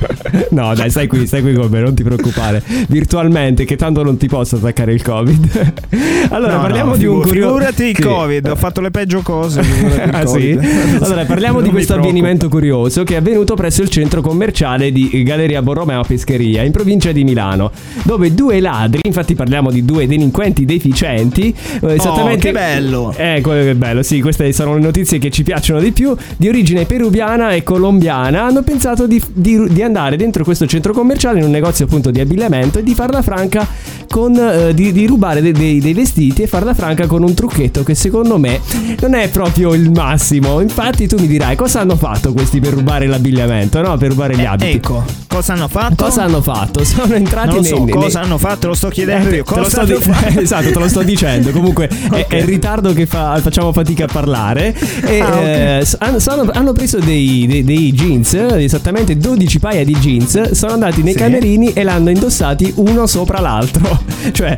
No, 0.50 0.74
dai, 0.74 0.90
stai 0.90 1.06
qui, 1.06 1.26
stai 1.26 1.42
qui 1.42 1.52
con 1.54 1.68
me, 1.70 1.80
non 1.80 1.94
ti 1.94 2.02
preoccupare. 2.02 2.62
Virtualmente, 2.88 3.64
che 3.64 3.76
tanto 3.76 4.02
non 4.02 4.16
ti 4.16 4.26
posso 4.26 4.56
attaccare 4.56 4.95
il 4.96 5.02
Covid. 5.02 5.74
Allora, 6.30 6.54
No, 6.56 6.60
parliamo 6.62 6.90
no, 6.90 6.96
di 6.96 7.06
un 7.06 7.20
curioso. 7.22 7.54
Figurati 7.54 7.84
il 7.84 7.98
Covid, 8.00 8.46
ho 8.48 8.56
fatto 8.56 8.80
le 8.80 8.90
peggio 8.90 9.22
cose. 9.22 9.62
Ah, 10.10 10.26
sì? 10.26 10.58
Allora, 11.00 11.24
parliamo 11.24 11.58
Non 11.58 11.64
di 11.64 11.70
questo 11.70 11.94
avvenimento 11.94 12.48
curioso 12.48 13.04
che 13.04 13.14
è 13.14 13.16
avvenuto 13.18 13.54
presso 13.54 13.82
il 13.82 13.88
centro 13.88 14.20
commerciale 14.20 14.90
di 14.92 15.22
Galleria 15.22 15.62
Borromeo 15.62 16.02
Pescheria, 16.02 16.62
in 16.62 16.72
provincia 16.72 17.12
di 17.12 17.22
Milano, 17.24 17.70
dove 18.02 18.34
due 18.34 18.60
ladri, 18.60 19.00
infatti 19.04 19.34
parliamo 19.34 19.70
di 19.70 19.84
due 19.84 20.06
delinquenti 20.06 20.64
deficienti, 20.64 21.54
eh, 21.82 21.94
esattamente... 21.94 22.48
Oh, 22.48 22.52
che 22.52 22.58
bello. 22.58 23.14
Eh, 23.16 23.40
quello 23.42 23.64
che 23.64 23.74
bello, 23.74 24.02
sì, 24.02 24.20
queste 24.20 24.52
sono 24.52 24.74
le 24.74 24.80
notizie 24.80 25.18
che 25.18 25.30
ci 25.30 25.42
piacciono 25.42 25.80
di 25.80 25.92
più, 25.92 26.14
di 26.36 26.48
origine 26.48 26.84
peruviana 26.86 27.50
e 27.50 27.62
colombiana, 27.62 28.44
hanno 28.44 28.62
pensato 28.62 29.06
di, 29.06 29.22
di- 29.32 29.68
di 29.68 29.82
andare 29.82 30.16
dentro 30.16 30.44
questo 30.44 30.66
centro 30.66 30.92
commerciale 30.92 31.38
in 31.38 31.44
un 31.44 31.50
negozio 31.50 31.84
appunto 31.84 32.10
di 32.10 32.20
abbigliamento 32.20 32.78
e 32.78 32.82
di 32.82 32.94
farla 32.94 33.22
franca 33.22 33.66
con... 34.08 34.34
eh, 34.36 34.74
di, 34.74 34.85
di 34.92 35.06
rubare 35.06 35.40
de- 35.40 35.52
dei- 35.52 35.80
dei 35.80 35.92
vestiti 35.94 36.42
e 36.42 36.46
farla 36.46 36.74
franca 36.74 37.06
con 37.06 37.22
un 37.22 37.34
trucchetto 37.34 37.82
che 37.82 37.94
secondo 37.94 38.38
me 38.38 38.60
non 39.00 39.14
è 39.14 39.28
proprio 39.28 39.74
il 39.74 39.90
massimo. 39.90 40.60
Infatti 40.60 41.06
tu 41.06 41.16
mi 41.18 41.26
dirai 41.26 41.56
cosa 41.56 41.80
hanno 41.80 41.96
fatto 41.96 42.32
questi 42.32 42.60
per 42.60 42.72
rubare 42.74 43.06
l'abbigliamento, 43.06 43.80
no? 43.80 43.96
Per 43.96 44.10
rubare 44.10 44.34
gli 44.36 44.40
Eh, 44.40 44.46
abiti. 44.46 44.70
ecco, 44.72 45.04
cosa 45.28 45.52
hanno 45.54 45.68
fatto? 45.68 46.04
Cosa 46.04 46.22
hanno 46.24 46.40
fatto? 46.42 46.82
Sono 46.84 47.14
entrati 47.14 47.48
Non 47.48 47.56
lo 47.58 47.62
so, 47.62 47.74
nei, 47.76 47.84
nei- 47.84 47.92
cosa 47.94 48.20
hanno 48.20 48.38
fatto? 48.38 48.58
Te 48.60 48.66
lo 48.68 48.74
sto 48.74 48.88
chiedendo 48.88 49.34
io. 49.34 49.42
Eh, 49.42 49.44
te 49.44 49.54
lo 49.54 49.62
Cosa 49.62 49.84
sto 49.84 49.96
di- 49.96 50.02
fatto? 50.02 50.40
esatto, 50.40 50.70
te 50.70 50.78
lo 50.78 50.88
sto 50.88 51.02
dicendo. 51.02 51.50
Comunque 51.50 51.88
è- 52.12 52.26
è, 52.28 52.36
il 52.36 52.44
ritardo 52.44 52.92
che 52.92 53.06
fa- 53.06 53.38
facciamo 53.40 53.72
fatica 53.72 54.04
a 54.04 54.08
parlare. 54.10 54.74
E, 55.04 55.20
Ah, 55.20 55.26
ok. 55.28 55.42
eh, 55.44 56.20
sono- 56.20 56.50
hanno 56.52 56.72
preso 56.72 56.98
dei, 56.98 57.46
dei- 57.46 57.64
dei 57.64 57.92
jeans, 57.92 58.34
esattamente 58.34 59.16
12 59.16 59.58
paia 59.58 59.84
di 59.84 59.94
jeans. 59.96 60.50
Sono 60.52 60.72
andati 60.72 61.02
nei 61.02 61.12
Sì. 61.12 61.18
camerini 61.18 61.72
e 61.72 61.82
l'hanno 61.82 62.10
indossati 62.10 62.72
uno 62.76 63.06
sopra 63.06 63.40
l'altro. 63.40 64.00
Cioè, 64.32 64.56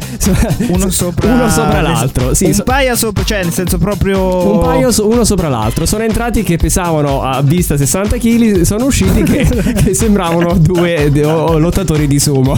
Uno 0.68 0.90
sopra, 0.90 1.32
uno 1.32 1.48
sopra 1.48 1.80
l'altro. 1.80 2.34
Sì, 2.34 2.46
un 2.46 2.52
so- 2.54 2.62
paio 2.64 2.96
sopra, 2.96 3.24
cioè 3.24 3.42
nel 3.44 3.52
senso 3.52 3.78
proprio. 3.78 4.52
un 4.54 4.60
paio 4.60 4.90
so- 4.90 5.08
uno 5.08 5.24
sopra 5.24 5.48
l'altro. 5.48 5.86
Sono 5.86 6.02
entrati 6.04 6.42
che 6.42 6.56
pesavano 6.56 7.22
a 7.22 7.40
vista 7.42 7.76
60 7.76 8.16
kg, 8.18 8.62
sono 8.62 8.86
usciti 8.86 9.22
che, 9.22 9.46
che 9.84 9.94
sembravano 9.94 10.54
due 10.58 11.08
de- 11.10 11.24
o- 11.24 11.58
lottatori 11.58 12.06
di 12.06 12.18
sumo. 12.18 12.56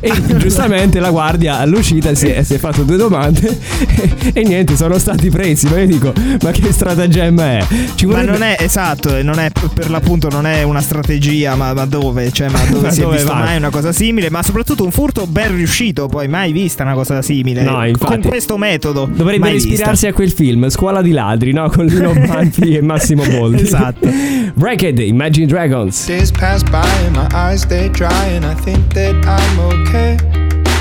E 0.00 0.12
giustamente 0.36 0.98
la 1.00 1.10
guardia 1.10 1.58
all'uscita 1.58 2.14
si 2.14 2.26
è, 2.26 2.42
si 2.42 2.54
è 2.54 2.58
fatto 2.58 2.82
due 2.82 2.96
domande 2.96 3.58
e, 3.96 4.30
e 4.32 4.42
niente, 4.42 4.76
sono 4.76 4.98
stati 4.98 5.30
presi. 5.30 5.68
Ma 5.68 5.78
io 5.78 5.86
dico, 5.86 6.12
ma 6.42 6.50
che 6.50 6.72
stratagemma 6.72 7.58
è? 7.58 7.66
Ci 7.94 8.06
Ma 8.06 8.12
vorrebbe- 8.14 8.30
non 8.32 8.42
è 8.42 8.56
esatto, 8.60 9.22
non 9.22 9.38
è 9.38 9.50
per 9.72 9.90
l'appunto 9.90 10.28
non 10.28 10.46
è 10.46 10.62
una 10.62 10.80
strategia, 10.80 11.54
ma, 11.54 11.72
ma 11.72 11.84
dove? 11.86 12.30
Cioè, 12.32 12.48
ma 12.48 12.60
dove 12.68 12.86
Ma 12.86 12.90
si 12.92 13.00
è 13.00 13.02
dove 13.04 13.16
visto 13.16 13.32
vai? 13.32 13.42
mai 13.42 13.56
una 13.56 13.70
cosa 13.70 13.92
simile? 13.92 14.30
Ma 14.30 14.42
soprattutto 14.42 14.84
un 14.84 14.90
furto 14.90 15.26
ben 15.26 15.54
riuscito, 15.54 16.06
poi 16.08 16.28
mai 16.28 16.52
vista 16.52 16.82
una 16.82 16.94
cosa 16.96 17.22
simile. 17.22 17.62
No, 17.62 17.86
infatti. 17.86 18.20
Con 18.20 18.30
questo 18.30 18.56
metodo. 18.56 19.06
Dovrebbero 19.10 19.38
mai 19.50 19.56
ispirarsi 19.56 19.90
vista. 19.90 20.08
a 20.08 20.12
quel 20.12 20.30
film, 20.32 20.68
Scuola 20.68 21.02
di 21.02 21.12
ladri, 21.12 21.52
no? 21.52 21.68
Con 21.68 21.86
Lino 21.86 22.12
Banfi 22.26 22.74
e 22.76 22.82
Massimo 22.82 23.24
Boldi. 23.24 23.62
Esatto. 23.62 24.08
Racket, 24.58 24.98
Imagine 25.00 25.46
Dragons. 25.46 26.06
Days 26.06 26.30
pass 26.30 26.62
by 26.64 26.86
and 27.06 27.14
my 27.14 27.26
eyes 27.34 27.60
stay 27.62 27.88
dry, 27.90 28.10
and 28.34 28.44
I 28.44 28.54
think 28.62 28.92
that 28.94 29.14
I'm 29.26 29.58
okay. 29.60 30.16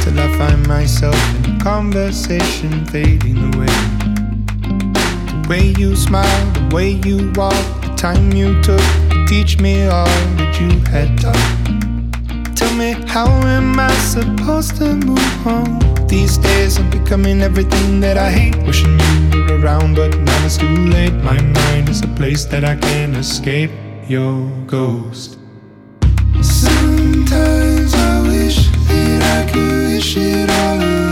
Till 0.01 0.17
I 0.19 0.27
find 0.37 0.65
myself 0.67 1.15
in 1.45 1.55
a 1.55 1.63
conversation 1.63 2.85
fading 2.85 3.37
away. 3.55 3.65
The 5.41 5.47
way 5.49 5.73
you 5.77 5.95
smile, 5.95 6.51
the 6.53 6.75
way 6.75 6.99
you 7.03 7.31
walk, 7.35 7.53
the 7.81 7.93
time 7.95 8.31
you 8.31 8.59
took 8.61 8.79
to 8.79 9.25
teach 9.27 9.59
me 9.59 9.87
all 9.87 10.05
that 10.37 10.59
you 10.59 10.69
had 10.91 11.19
taught. 11.19 11.84
Tell 12.55 12.73
me, 12.75 12.93
how 13.07 13.27
am 13.27 13.77
I 13.79 13.91
supposed 13.97 14.77
to 14.77 14.95
move 14.95 15.47
on? 15.47 15.79
These 16.07 16.37
days 16.37 16.77
I'm 16.77 16.89
becoming 16.89 17.41
everything 17.41 17.99
that 17.99 18.17
I 18.17 18.31
hate. 18.31 18.55
Wishing 18.65 18.97
you 19.33 19.43
were 19.43 19.59
around, 19.59 19.95
but 19.95 20.17
now 20.17 20.45
it's 20.45 20.57
too 20.57 20.67
late. 20.67 21.13
My 21.13 21.39
mind 21.41 21.89
is 21.89 22.01
a 22.01 22.07
place 22.07 22.45
that 22.45 22.63
I 22.63 22.75
can't 22.77 23.15
escape. 23.15 23.71
Your 24.07 24.49
ghost. 24.67 25.37
Sometimes 26.41 27.93
I 27.93 28.21
wish 28.21 28.69
that 28.87 29.47
I 29.47 29.51
could 29.51 29.93
wish 29.93 30.15
it 30.15 30.49
all 30.49 30.77
away. 30.77 31.04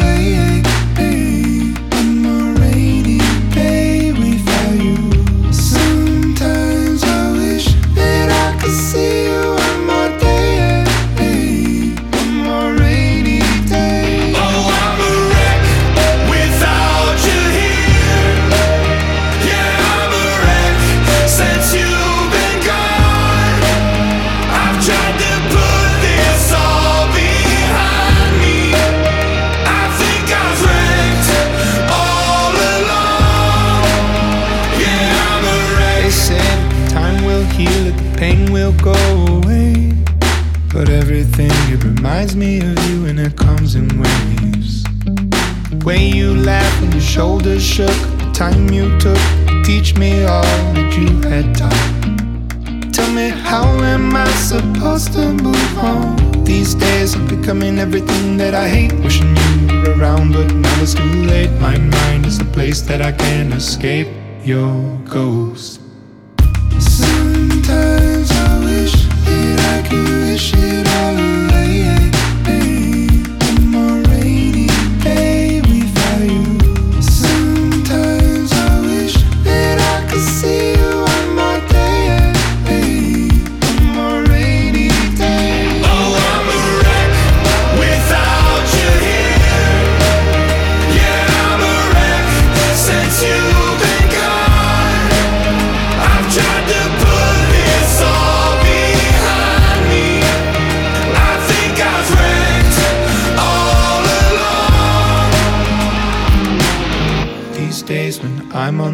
Shoulders 47.53 47.63
shook, 47.63 48.17
the 48.17 48.31
time 48.33 48.69
you 48.69 48.97
took 48.99 49.17
to 49.47 49.61
teach 49.63 49.95
me 49.95 50.23
all 50.23 50.41
that 50.73 50.97
you 50.97 51.07
had 51.29 51.55
taught. 51.55 52.93
Tell 52.93 53.11
me, 53.13 53.29
how 53.29 53.65
am 53.83 54.15
I 54.15 54.27
supposed 54.31 55.13
to 55.13 55.33
move 55.33 55.77
on? 55.77 56.43
These 56.43 56.75
days 56.75 57.15
I'm 57.15 57.27
becoming 57.27 57.79
everything 57.79 58.37
that 58.37 58.53
I 58.53 58.67
hate. 58.67 58.93
Wishing 59.03 59.35
you 59.35 59.81
were 59.81 59.99
around, 59.99 60.33
but 60.33 60.53
now 60.53 60.81
it's 60.81 60.93
too 60.93 61.25
late. 61.25 61.51
My 61.59 61.77
mind 61.77 62.25
is 62.25 62.39
a 62.39 62.45
place 62.45 62.81
that 62.81 63.01
I 63.01 63.11
can't 63.11 63.53
escape. 63.53 64.07
Your 64.43 64.97
ghost. 65.05 65.82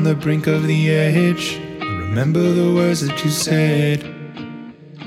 The 0.10 0.16
brink 0.16 0.47
of 0.47 0.66
the 0.66 0.89
edge, 0.89 1.60
remember 1.80 2.41
the 2.41 2.74
words 2.74 3.05
that 3.05 3.24
you 3.24 3.30
said. 3.30 4.01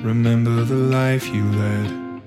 Remember 0.01 0.63
the 0.63 0.77
life 0.77 1.27
you 1.27 1.43
led. 1.43 2.23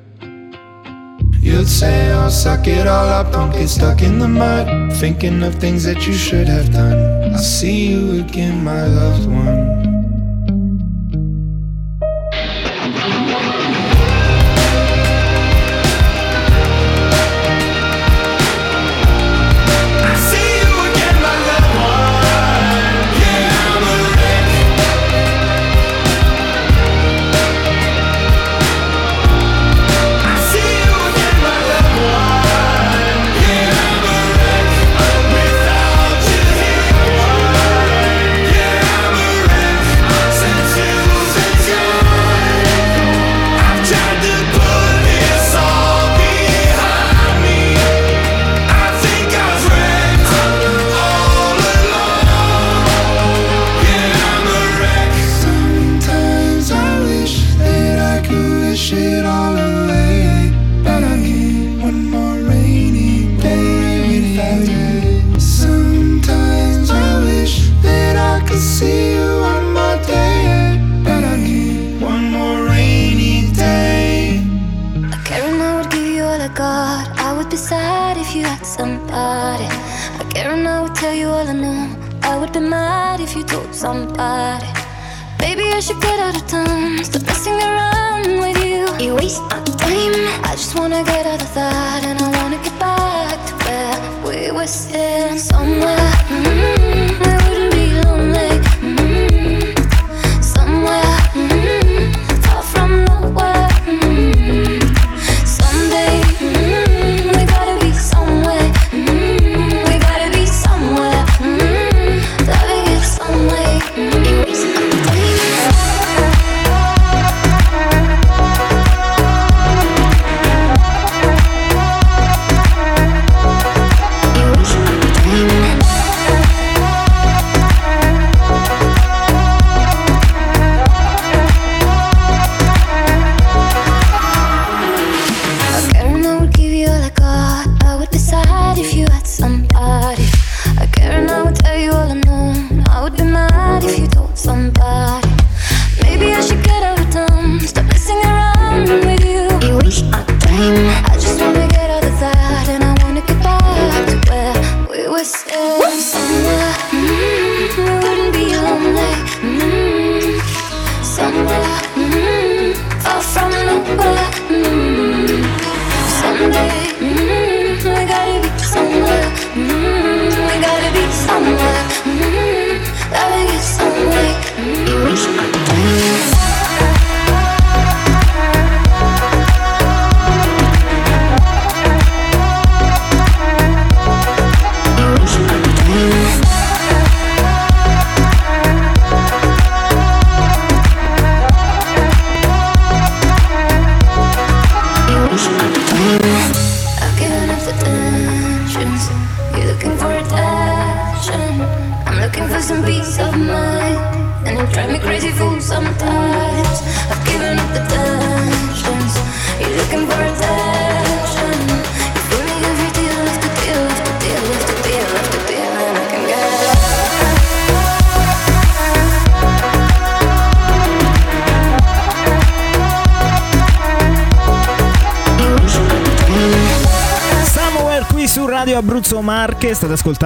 You'd 1.39 1.69
say, 1.69 2.11
I'll 2.11 2.25
oh, 2.25 2.29
suck 2.29 2.67
it 2.67 2.85
all 2.85 3.07
up, 3.07 3.31
don't 3.31 3.53
get 3.53 3.69
stuck 3.69 4.01
in 4.01 4.19
the 4.19 4.27
mud. 4.27 4.91
Thinking 4.97 5.41
of 5.43 5.55
things 5.55 5.85
that 5.85 6.05
you 6.05 6.11
should 6.11 6.49
have 6.49 6.73
done. 6.73 7.31
I'll 7.31 7.37
see 7.37 7.87
you 7.87 8.21
again, 8.21 8.61
my 8.61 8.85
loved 8.87 9.29
one. 9.29 10.14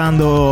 State 0.09 0.17
ascoltando 0.17 0.17
On 0.17 0.48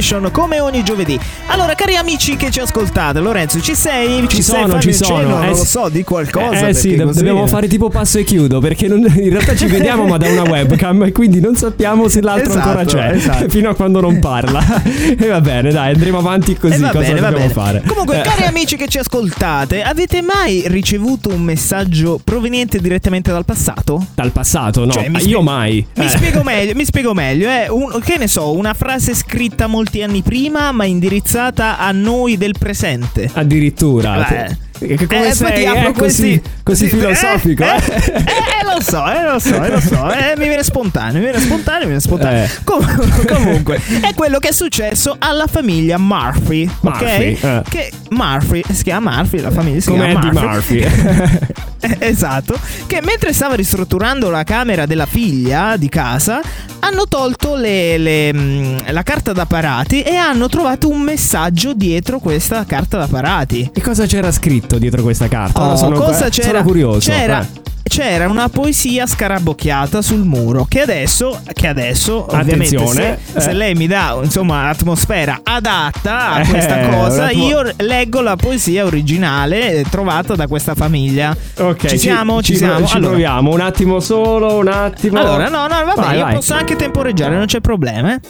Station 0.00 0.28
come 0.32 0.58
ogni 0.58 0.82
giovedì. 0.82 1.16
Allora, 1.46 1.74
cari 1.74 1.94
amici 1.94 2.34
che 2.36 2.50
ci 2.50 2.58
ascoltate, 2.58 3.20
Lorenzo, 3.20 3.60
ci 3.60 3.76
sei? 3.76 4.26
Ci 4.28 4.42
sei? 4.42 4.62
sono, 4.66 4.80
ci 4.80 4.92
sono. 4.92 5.18
cenno, 5.20 5.36
Eh 5.36 5.40
non 5.40 5.48
lo 5.50 5.54
sì. 5.54 5.66
so, 5.66 5.88
di 5.88 6.02
qualcosa. 6.02 6.66
Eh 6.66 6.74
sì, 6.74 6.88
perché 6.90 7.04
do- 7.04 7.12
dobbiamo 7.12 7.46
fare 7.46 7.68
tipo 7.68 7.88
passo 7.90 8.18
e 8.18 8.24
chiudo 8.24 8.58
perché 8.58 8.88
non- 8.88 9.00
in 9.16 9.30
realtà 9.30 9.54
ci 9.54 9.66
vediamo 9.66 10.04
ma 10.06 10.16
da 10.16 10.28
una 10.30 10.42
webcam 10.42 11.04
e 11.04 11.12
quindi 11.12 11.38
non 11.40 11.54
sappiamo 11.54 12.08
se 12.08 12.22
l'altro 12.22 12.50
Esatto, 12.50 12.68
ancora 12.68 12.84
c'è 12.84 13.14
esatto. 13.14 13.48
fino 13.50 13.68
a 13.70 13.74
quando 13.76 14.00
non 14.00 14.18
parla. 14.18 14.82
e 15.16 15.26
va 15.28 15.40
bene, 15.40 15.70
dai, 15.70 15.92
andremo 15.94 16.18
avanti 16.18 16.56
così. 16.56 16.74
Eh, 16.74 16.90
cosa 16.90 16.98
bene, 16.98 17.20
dobbiamo 17.20 17.48
fare? 17.50 17.82
Comunque, 17.86 18.18
Eh, 18.18 18.22
cari 18.22 18.42
amici 18.46 18.76
che 18.76 18.88
ci 18.88 18.98
ascoltate, 18.98 19.82
avete 19.82 20.22
mai 20.22 20.64
ricevuto 20.66 21.28
un 21.28 21.42
messaggio 21.42 22.18
proveniente 22.22 22.80
direttamente 22.80 23.30
dal 23.30 23.44
passato? 23.44 24.04
dal 24.14 24.32
passato, 24.32 24.84
no? 24.84 24.90
Cioè, 24.92 25.08
mi 25.08 25.18
io 25.18 25.22
spie- 25.22 25.42
mai. 25.42 25.86
Mi 25.94 26.04
Eh. 26.04 26.08
spiego 26.08 26.42
meglio, 26.42 26.72
mi 26.74 26.84
spiego 26.84 27.14
meglio. 27.14 27.48
eh. 27.48 27.66
Un- 27.68 28.00
che 28.04 28.16
ne 28.18 28.26
so, 28.26 28.52
una 28.56 28.74
frase 28.74 29.14
scritta 29.14 29.66
molti 29.84 30.02
anni 30.02 30.22
prima, 30.22 30.72
ma 30.72 30.86
indirizzata 30.86 31.78
a 31.78 31.92
noi 31.92 32.38
del 32.38 32.54
presente. 32.58 33.28
Addirittura. 33.34 34.26
Beh. 34.26 34.56
Che- 34.78 34.96
che 34.96 35.06
come 35.06 35.28
Eh, 35.28 35.34
sei? 35.34 35.64
eh, 35.64 35.66
così, 35.66 35.92
questi- 35.92 36.42
così 36.62 36.88
sì, 36.88 36.96
filosofico. 36.96 37.62
eh, 37.62 37.66
eh? 37.76 37.94
eh, 37.94 38.24
eh, 38.60 38.64
lo 38.74 38.82
so, 38.82 39.06
eh, 39.10 39.22
lo 39.22 39.38
so, 39.38 39.62
eh, 39.62 39.70
lo 39.70 39.80
so. 39.80 40.12
eh, 40.12 40.34
mi 40.36 40.46
viene 40.48 40.62
spontaneo, 40.64 41.14
mi 41.14 41.20
viene 41.20 41.38
spontaneo, 41.38 41.80
mi 41.82 41.86
viene 41.86 42.00
spontaneo. 42.00 42.44
Eh. 42.44 42.50
Com- 42.64 43.24
comunque, 43.26 43.80
è 44.02 44.12
quello 44.14 44.38
che 44.38 44.48
è 44.48 44.52
successo 44.52 45.14
alla 45.18 45.46
famiglia 45.46 45.96
Murphy. 45.98 46.68
Murphy, 46.80 47.32
ok? 47.34 47.44
eh. 47.44 47.62
Che 47.70 47.92
Murphy 48.10 48.62
si 48.72 48.82
chiama 48.82 49.16
Murphy, 49.16 49.40
la 49.40 49.50
famiglia 49.52 49.80
si 49.80 49.88
Come 49.90 50.10
chiama 50.10 50.32
Murphy. 50.32 50.80
Murphy. 50.82 51.52
Eh, 51.84 51.98
esatto. 52.00 52.58
Che 52.86 53.02
mentre 53.02 53.34
stava 53.34 53.54
ristrutturando 53.56 54.30
la 54.30 54.42
camera 54.42 54.86
della 54.86 55.04
figlia 55.04 55.76
di 55.76 55.90
casa, 55.90 56.40
hanno 56.78 57.06
tolto 57.08 57.56
le- 57.56 57.98
le, 57.98 58.32
mm, 58.32 58.76
la 58.86 59.02
carta 59.02 59.34
da 59.34 59.44
parati 59.44 60.00
e 60.00 60.16
hanno 60.16 60.48
trovato 60.48 60.88
un 60.88 61.02
messaggio 61.02 61.74
dietro 61.74 62.20
questa 62.20 62.64
carta 62.64 62.96
da 62.96 63.06
parati. 63.06 63.70
e 63.74 63.82
cosa 63.82 64.06
c'era 64.06 64.32
scritto 64.32 64.63
dietro 64.78 65.02
questa 65.02 65.28
carta? 65.28 65.60
Ora 65.62 65.72
Oh, 65.72 65.76
sono, 65.76 65.96
cosa 65.98 66.26
eh, 66.26 66.30
c'era? 66.30 66.48
sono 66.48 66.62
curioso. 66.62 67.10
C'era, 67.10 67.40
eh. 67.42 67.62
c'era 67.82 68.28
una 68.28 68.48
poesia 68.48 69.06
scarabocchiata 69.06 70.00
sul 70.02 70.24
muro 70.24 70.64
che 70.68 70.80
adesso, 70.80 71.38
che 71.52 71.66
adesso 71.68 72.26
ovviamente, 72.30 72.86
se, 72.86 73.18
se 73.36 73.50
eh. 73.50 73.52
lei 73.52 73.74
mi 73.74 73.86
dà 73.86 74.18
insomma 74.22 74.62
l'atmosfera 74.64 75.40
adatta 75.42 76.32
a 76.32 76.40
Eh, 76.40 76.46
questa 76.48 76.88
cosa, 76.88 77.22
un'atmo- 77.24 77.46
io 77.46 77.62
leggo 77.78 78.20
la 78.22 78.36
poesia 78.36 78.84
originale 78.84 79.72
eh, 79.80 79.84
trovata 79.90 80.34
da 80.34 80.46
questa 80.46 80.74
famiglia. 80.74 81.36
Ok, 81.58 81.86
ci 81.86 81.98
siamo, 81.98 82.42
ci, 82.42 82.52
ci, 82.52 82.58
siamo. 82.58 82.86
ci 82.86 82.94
Allora- 82.96 83.10
proviamo. 83.10 83.50
Un 83.52 83.60
attimo 83.60 84.00
solo, 84.00 84.56
un 84.58 84.68
attimo. 84.68 85.18
Allora, 85.18 85.48
no, 85.48 85.66
no, 85.66 85.84
vabbè, 85.84 85.94
Vai, 86.00 86.16
io 86.18 86.24
vai. 86.24 86.34
posso 86.36 86.54
anche 86.54 86.74
temporeggiare, 86.76 87.36
non 87.36 87.46
c'è 87.46 87.60
problema. 87.60 88.14
eh. 88.14 88.20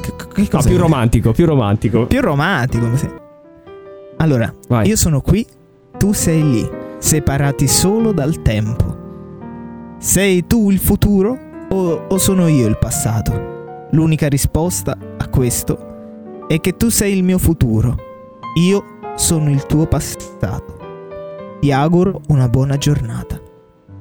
Che, 0.00 0.12
che 0.34 0.40
No, 0.42 0.48
cosa 0.50 0.68
più 0.68 0.78
romantico, 0.78 1.32
più 1.32 1.46
romantico. 1.46 2.06
Più 2.06 2.20
romantico. 2.20 2.96
sì. 2.96 3.08
Allora, 4.22 4.54
Vai. 4.68 4.86
io 4.86 4.94
sono 4.94 5.20
qui, 5.20 5.44
tu 5.98 6.12
sei 6.12 6.48
lì, 6.48 6.70
separati 6.98 7.66
solo 7.66 8.12
dal 8.12 8.40
tempo. 8.40 9.00
Sei 9.98 10.46
tu 10.46 10.70
il 10.70 10.78
futuro 10.78 11.36
o, 11.70 12.06
o 12.08 12.18
sono 12.18 12.46
io 12.46 12.68
il 12.68 12.78
passato? 12.78 13.88
L'unica 13.90 14.28
risposta 14.28 14.96
a 15.18 15.28
questo 15.28 16.44
è 16.46 16.60
che 16.60 16.76
tu 16.76 16.88
sei 16.88 17.16
il 17.16 17.24
mio 17.24 17.38
futuro. 17.38 17.96
Io 18.60 18.84
sono 19.16 19.50
il 19.50 19.66
tuo 19.66 19.86
passato. 19.86 20.78
Ti 21.60 21.72
auguro 21.72 22.20
una 22.28 22.48
buona 22.48 22.76
giornata. 22.76 23.40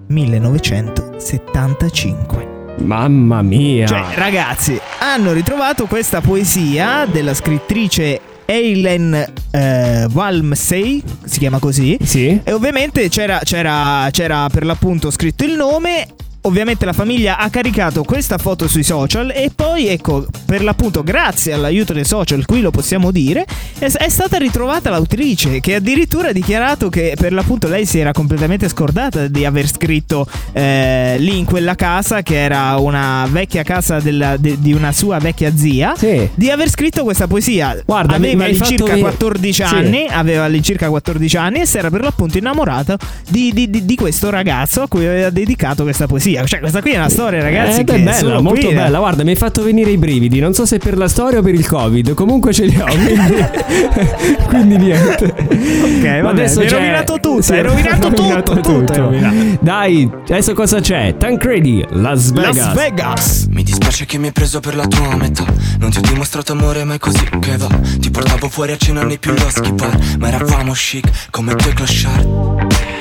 1975. 0.05 2.75
Mamma 2.77 3.41
mia. 3.41 3.87
Cioè, 3.87 4.13
ragazzi, 4.15 4.79
hanno 4.99 5.31
ritrovato 5.31 5.87
questa 5.87 6.21
poesia 6.21 7.07
della 7.07 7.33
scrittrice 7.33 8.21
Eileen 8.51 9.33
eh, 9.51 10.07
Walmsey, 10.11 11.01
si 11.23 11.39
chiama 11.39 11.59
così. 11.59 11.97
sì. 12.03 12.39
E 12.43 12.51
ovviamente 12.51 13.07
c'era, 13.07 13.39
c'era, 13.43 14.09
c'era 14.11 14.49
per 14.49 14.65
l'appunto 14.65 15.09
scritto 15.09 15.45
il 15.45 15.53
nome 15.53 16.07
ovviamente 16.41 16.85
la 16.85 16.93
famiglia 16.93 17.37
ha 17.37 17.49
caricato 17.49 18.03
questa 18.03 18.37
foto 18.37 18.67
sui 18.67 18.83
social 18.83 19.31
e 19.31 19.51
poi 19.53 19.87
ecco, 19.87 20.25
per 20.45 20.63
l'appunto 20.63 21.03
grazie 21.03 21.53
all'aiuto 21.53 21.93
dei 21.93 22.05
social, 22.05 22.45
qui 22.45 22.61
lo 22.61 22.71
possiamo 22.71 23.11
dire, 23.11 23.45
è, 23.77 24.09
stata 24.09 24.37
ritrovata 24.37 24.89
l'autrice 24.89 25.59
che 25.59 25.75
addirittura 25.75 26.29
ha 26.29 26.31
dichiarato 26.31 26.89
che 26.89 27.13
per 27.17 27.31
l'appunto 27.33 27.67
lei 27.67 27.85
si 27.85 27.99
era 27.99 28.11
completamente 28.11 28.67
scordata 28.69 29.27
di 29.27 29.45
aver 29.45 29.67
scritto 29.67 30.25
eh, 30.53 31.15
lì 31.19 31.37
in 31.37 31.45
quella 31.45 31.75
casa 31.75 32.21
che 32.23 32.41
era 32.41 32.75
una 32.77 33.27
vecchia 33.29 33.63
casa 33.63 33.99
della- 33.99 34.37
de- 34.37 34.57
di 34.59 34.73
una 34.73 34.91
sua 34.91 35.19
vecchia 35.19 35.55
zia, 35.55 35.93
Sì. 35.95 36.27
di 36.33 36.49
aver 36.49 36.69
scritto 36.69 37.03
questa 37.03 37.27
poesia. 37.27 37.79
Guarda, 37.85 38.15
aveva 38.15 38.45
all'incirca 38.45 38.83
venire- 38.85 39.01
14 39.01 39.53
Sì. 39.65 39.73
anni, 39.75 40.07
aveva 40.09 40.43
all'incirca 40.45 40.89
14 40.89 41.37
anni 41.37 41.59
e 41.61 41.65
si 41.65 41.77
era 41.77 41.89
per 41.89 42.01
l'appunto 42.01 42.37
innamorato 42.37 42.97
di, 43.29 43.51
di- 43.53 43.69
di- 43.69 43.85
di 43.85 43.95
questo 43.95 44.29
ragazzo 44.29 44.81
a 44.81 44.87
cui 44.87 45.05
aveva 45.05 45.29
dedicato 45.29 45.83
questa 45.83 46.07
poesia. 46.07 46.29
Cioè, 46.45 46.59
questa 46.59 46.81
qui 46.81 46.91
è 46.91 46.97
una 46.97 47.09
storia, 47.09 47.41
ragazzi, 47.41 47.81
Eh, 47.81 47.83
che 47.83 47.97
bella, 47.99 48.13
solo 48.13 48.41
molto 48.41 48.65
qui- 48.67 48.75
bella. 48.75 48.97
Guarda, 48.99 49.23
mi 49.23 49.29
hai 49.31 49.35
fatto 49.35 49.63
venire 49.63 49.91
i 49.91 49.97
brividi. 49.97 50.39
Non 50.39 50.53
so 50.53 50.65
se 50.65 50.77
per 50.77 50.97
la 50.97 51.07
storia 51.07 51.39
o 51.39 51.41
per 51.41 51.53
il 51.53 51.67
Covid. 51.67 52.13
Comunque 52.13 52.53
ce 52.53 52.65
li 52.65 52.77
ho. 52.79 52.85
Quindi, 52.85 53.15
quindi 54.47 54.77
niente. 54.77 55.25
Ok, 55.25 56.21
vabbè, 56.21 56.43
hai 56.57 56.69
rovinato 56.69 57.19
tutto, 57.19 57.53
hai 57.53 57.61
rovinato 57.61 58.09
tutto, 58.09 58.59
tutto, 58.61 58.91
hai 58.91 58.97
rovinato. 58.99 59.35
Dai, 59.61 60.09
adesso 60.23 60.53
cosa 60.53 60.79
c'è? 60.79 61.15
Tancredi, 61.17 61.85
Las 61.91 62.31
Vegas. 62.31 62.55
Las 62.57 62.73
Vegas. 62.73 63.45
Mi 63.49 63.63
dispiace 63.63 64.05
che 64.05 64.17
mi 64.17 64.27
hai 64.27 64.31
preso 64.31 64.59
per 64.59 64.75
la 64.75 64.85
tua 64.87 65.15
metà 65.15 65.43
Non 65.79 65.89
ti 65.89 65.97
ho 65.97 66.01
dimostrato 66.01 66.53
amore 66.53 66.83
ma 66.83 66.93
è 66.93 66.97
così 66.97 67.23
che 67.39 67.57
va 67.57 67.67
Ti 67.99 68.09
portavo 68.09 68.47
fuori 68.49 68.71
a 68.71 68.77
cena 68.77 69.03
nei 69.03 69.17
più 69.19 69.33
loschi 69.33 69.71
bar 69.73 69.97
Ma 70.19 70.27
eravamo 70.29 70.71
chic 70.73 71.29
come 71.29 71.53
quei 71.55 71.73
clochard 71.73 73.00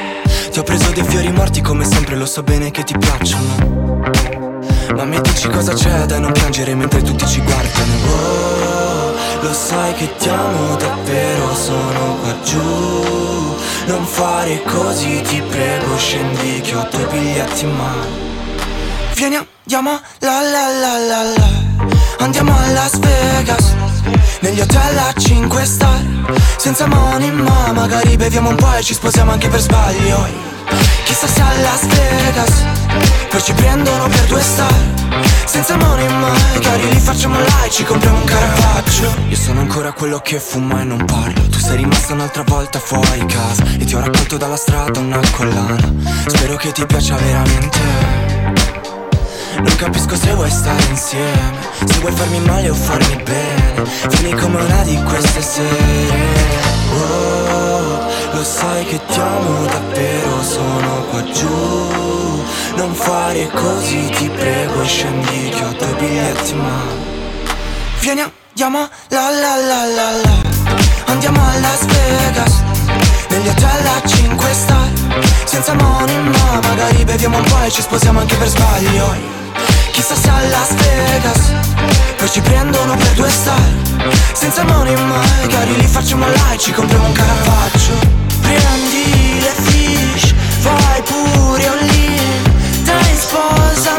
Ti 0.51 0.59
ho 0.59 0.63
preso 0.65 0.91
dei 0.91 1.05
fiori 1.05 1.31
morti 1.31 1.61
come 1.61 1.85
sempre 1.85 2.17
lo 2.17 2.27
so 2.27 2.43
bene 2.43 2.73
che 2.73 2.83
ti 2.83 2.99
piacciono. 2.99 4.01
Ma 4.97 5.05
mi 5.05 5.21
dici 5.21 5.49
cosa 5.49 5.73
c'è 5.73 6.07
da 6.07 6.19
non 6.19 6.33
piangere 6.33 6.75
mentre 6.75 7.03
tutti 7.03 7.25
ci 7.27 7.41
guardano? 7.41 7.93
Oh, 8.09 9.13
lo 9.43 9.53
sai 9.53 9.95
che 9.95 10.09
ti 10.17 10.29
amo 10.29 10.75
davvero 10.75 11.55
sono 11.55 12.17
qua 12.21 12.35
giù. 12.43 13.55
Non 13.87 14.05
fare 14.05 14.61
così 14.63 15.21
ti 15.23 15.41
prego 15.41 15.97
scendi 15.97 16.61
che 16.63 16.75
ho 16.75 16.89
due 16.91 17.07
biglietti 17.07 17.65
in 17.65 17.77
mano 17.77 18.30
Vieni 19.21 19.37
andiamo 19.37 20.01
la 20.21 20.41
la 20.41 20.69
la 20.81 20.99
la 20.99 21.23
la. 21.37 21.49
Andiamo 22.21 22.57
a 22.57 22.67
Las 22.69 22.99
Vegas 23.01 23.75
Negli 24.41 24.61
hotel 24.61 24.97
a 24.97 25.13
5 25.13 25.65
star. 25.67 26.01
Senza 26.57 26.87
money 26.87 27.31
ma 27.31 27.71
magari 27.73 28.17
beviamo 28.17 28.49
un 28.49 28.57
po' 28.57 28.75
e 28.77 28.83
ci 28.83 28.95
sposiamo 28.95 29.33
anche 29.33 29.49
per 29.49 29.61
sbaglio. 29.61 30.27
Chissà 31.05 31.27
se 31.27 31.39
a 31.39 31.53
Las 31.61 31.87
Vegas 31.89 32.65
Poi 33.29 33.43
ci 33.43 33.53
prendono 33.53 34.09
per 34.09 34.25
due 34.25 34.41
star. 34.41 34.75
Senza 35.45 35.77
money 35.77 36.09
ma 36.09 36.33
magari 36.55 36.89
li 36.89 36.99
facciamo 36.99 37.39
là 37.39 37.65
e 37.65 37.71
ci 37.71 37.85
compriamo 37.85 38.17
un 38.17 38.25
Caravaggio 38.25 39.15
Io 39.29 39.37
sono 39.37 39.61
ancora 39.61 39.93
quello 39.93 40.21
che 40.21 40.41
fuma 40.41 40.81
e 40.81 40.85
non 40.85 41.05
parlo. 41.05 41.47
Tu 41.49 41.59
sei 41.59 41.77
rimasta 41.77 42.15
un'altra 42.15 42.43
volta 42.45 42.79
fuori 42.79 43.27
casa 43.27 43.65
E 43.79 43.85
ti 43.85 43.95
ho 43.95 44.01
raccolto 44.01 44.39
dalla 44.39 44.57
strada 44.57 44.99
una 44.99 45.21
collana. 45.33 45.93
Spero 46.27 46.57
che 46.57 46.73
ti 46.73 46.87
piaccia 46.87 47.17
veramente 47.17 48.90
non 49.63 49.77
capisco 49.77 50.17
se 50.17 50.35
vuoi 50.35 50.51
stare 50.51 50.83
insieme 50.89 51.59
Se 51.85 51.99
vuoi 52.01 52.13
farmi 52.13 52.41
male 52.41 52.71
o 52.71 52.75
farmi 52.75 53.23
bene. 53.23 53.85
Vieni 54.09 54.35
come 54.39 54.63
una 54.63 54.83
di 54.83 55.01
queste 55.03 55.43
sere. 55.43 56.69
Oh, 56.93 58.09
lo 58.33 58.45
sai 58.45 58.85
che 58.85 59.01
ti 59.07 59.19
amo 59.19 59.67
davvero 59.67 60.43
Sono 60.43 61.05
qua 61.11 61.23
giù. 61.31 62.43
Non 62.77 62.95
fare 62.95 63.49
così 63.53 64.09
ti 64.17 64.29
prego 64.29 64.85
Scendi 64.85 65.51
che 65.51 65.65
ho 65.65 65.73
due 65.77 65.95
biglietti 65.99 66.55
mano 66.55 67.09
Vieni 68.01 68.23
andiamo 68.23 68.89
la 69.09 69.31
la 69.31 69.57
la 69.57 69.85
la 69.85 70.11
la. 70.23 71.13
Andiamo 71.13 71.41
a 71.43 71.59
Las 71.59 71.85
Vegas 71.85 72.63
Negli 73.29 73.49
hotel 73.49 73.87
a 73.87 74.09
5 74.09 74.53
star. 74.53 74.89
Senza 75.45 75.75
money 75.75 76.17
ma 76.23 76.61
magari 76.63 77.05
beviamo 77.05 77.37
un 77.37 77.45
po' 77.45 77.63
e 77.65 77.71
ci 77.71 77.83
sposiamo 77.83 78.21
anche 78.21 78.37
per 78.37 78.49
sbaglio 78.49 79.40
Chissà 80.01 80.15
se 80.15 80.31
a 80.31 80.41
Las 80.49 80.73
Vegas 80.77 81.53
Poi 82.17 82.31
ci 82.31 82.41
prendono 82.41 82.97
per 82.97 83.13
due 83.13 83.29
star. 83.29 83.61
Senza 84.33 84.65
money 84.65 84.97
magari 84.97 85.77
li 85.77 85.87
facciamo 85.87 86.27
là 86.27 86.53
e 86.53 86.57
ci 86.57 86.73
compriamo 86.73 87.05
un 87.05 87.13
Caravaggio 87.13 87.93
Prendi 88.41 89.41
le 89.41 89.53
fish 89.63 90.35
Vai 90.63 91.03
pure 91.03 91.67
all 91.67 91.83
in. 91.83 92.83
Dai 92.83 93.15
sposami 93.15 93.90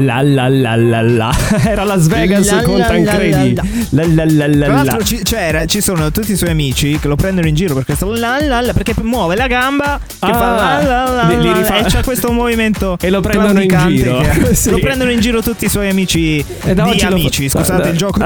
La 0.00 0.22
la 0.22 0.48
la 0.48 0.76
la 0.76 1.02
la. 1.02 1.30
Era 1.66 1.84
Las 1.84 2.06
Vegas 2.06 2.50
La 2.50 2.62
con 2.62 2.78
la 2.78 2.86
Tancredi. 2.86 3.54
La 3.90 4.06
la 4.06 4.24
la 4.24 4.46
la 4.46 4.64
Tra 4.66 4.74
la. 4.76 4.82
l'altro 4.84 5.04
ci, 5.04 5.20
c'era- 5.22 5.66
ci 5.66 5.80
sono 5.80 6.10
tutti 6.10 6.32
i 6.32 6.36
suoi 6.36 6.50
amici 6.50 6.98
che 7.00 7.08
lo 7.08 7.16
prendono 7.16 7.46
in 7.46 7.54
giro 7.54 7.74
per 7.74 7.84
questo 7.84 8.12
la 8.14 8.38
la 8.40 8.60
la, 8.60 8.72
perché 8.72 8.94
muove 9.02 9.36
la 9.36 9.46
gamba 9.46 9.98
che 10.02 10.30
Ah, 10.30 10.32
fa 10.34 10.50
la 10.54 10.82
la 10.82 11.10
la, 11.10 11.22
li- 11.28 11.38
li 11.40 11.46
la, 11.46 11.52
rifà- 11.56 11.78
e 11.78 11.84
c'ha 11.88 12.02
questo 12.02 12.30
movimento 12.32 12.96
E 13.02 13.10
lo 13.10 13.20
prendono 13.20 13.60
in 13.60 13.68
giro. 13.86 14.18
che- 14.20 14.54
Sì. 14.60 14.70
Lo 14.70 14.78
prendono 14.78 15.10
in 15.10 15.20
giro 15.20 15.42
tutti 15.42 15.64
i 15.64 15.68
suoi 15.68 15.88
amici 15.88 16.38
E 16.38 16.74
da 16.74 16.84
di 16.84 16.90
lo 16.92 16.96
fa- 16.98 17.06
amici, 17.08 17.48
scusate 17.48 17.82
da- 17.82 17.88
il 17.88 17.96
gioco 17.96 18.20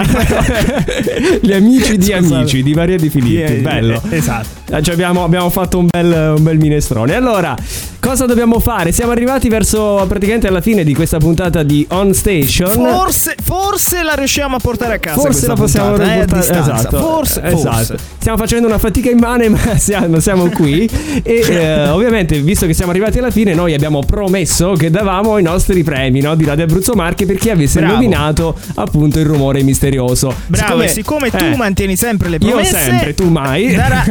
Gli 1.41 1.53
amici 1.53 1.97
di 1.97 2.05
Scusate. 2.07 2.35
amici 2.35 2.63
di 2.63 2.75
Maria 2.75 2.97
Di 2.97 3.11
Filippi. 3.11 3.43
Eh, 3.43 3.57
Bello. 3.61 4.01
eh, 4.11 4.17
esatto. 4.17 4.49
Eh, 4.71 4.83
cioè 4.83 4.95
abbiamo, 4.95 5.25
abbiamo 5.25 5.51
fatto 5.51 5.79
un 5.79 5.87
bel, 5.91 6.35
un 6.37 6.43
bel 6.43 6.59
minestrone. 6.59 7.15
Allora, 7.15 7.55
cosa 8.01 8.27
dobbiamo 8.27 8.59
fare? 8.61 8.93
Siamo 8.93 9.13
arrivati 9.13 9.49
verso 9.49 10.05
praticamente 10.09 10.47
alla 10.49 10.61
fine 10.61 10.85
di 10.85 10.95
questa 10.95 11.19
puntata 11.19 11.63
di 11.65 11.85
On 11.91 12.13
Station. 12.15 12.69
Forse, 12.73 13.35
forse 13.43 14.03
la 14.03 14.15
riusciamo 14.15 14.57
a 14.57 14.59
portare 14.59 14.95
a 14.95 14.99
casa 14.99 15.21
Forse 15.21 15.47
la 15.47 15.55
possiamo 15.55 15.91
puntata, 15.91 16.15
eh, 16.15 16.21
a 16.21 16.25
distanza. 16.25 16.75
esatto, 16.79 16.99
Forse, 16.99 17.43
esatto. 17.43 17.73
forse. 17.73 17.97
Stiamo 18.19 18.39
facendo 18.39 18.67
una 18.67 18.79
fatica 18.79 19.11
immane, 19.11 19.49
ma 19.51 19.77
siamo, 19.77 20.21
siamo 20.21 20.49
qui. 20.51 20.89
e 21.23 21.41
eh, 21.49 21.89
ovviamente, 21.89 22.41
visto 22.41 22.67
che 22.67 22.75
siamo 22.75 22.91
arrivati 22.91 23.19
alla 23.19 23.31
fine, 23.31 23.55
noi 23.55 23.75
abbiamo 23.75 24.01
promesso 24.01 24.73
che 24.73 24.91
davamo 24.91 25.39
i 25.39 25.43
nostri 25.43 25.83
premi 25.83 26.21
no, 26.21 26.35
di 26.35 26.45
Radio 26.45 26.65
Abruzzo 26.65 26.95
Marche 26.95 27.27
per 27.27 27.37
chi 27.37 27.51
avesse 27.51 27.81
Bravo. 27.81 27.95
indovinato 27.95 28.57
appunto 28.75 29.19
il 29.19 29.27
rumore 29.27 29.63
misterioso. 29.63 30.35
Bravo, 30.47 30.87
siccome 30.89 31.31
tu 31.31 31.45
eh, 31.45 31.57
mantieni 31.57 31.97
sempre 31.97 32.29
le 32.29 32.39
Io 32.41 32.49
promesse 32.49 32.79
sempre, 32.79 33.15
tu 33.15 33.29
mai. 33.29 33.75
Darai, 33.75 34.11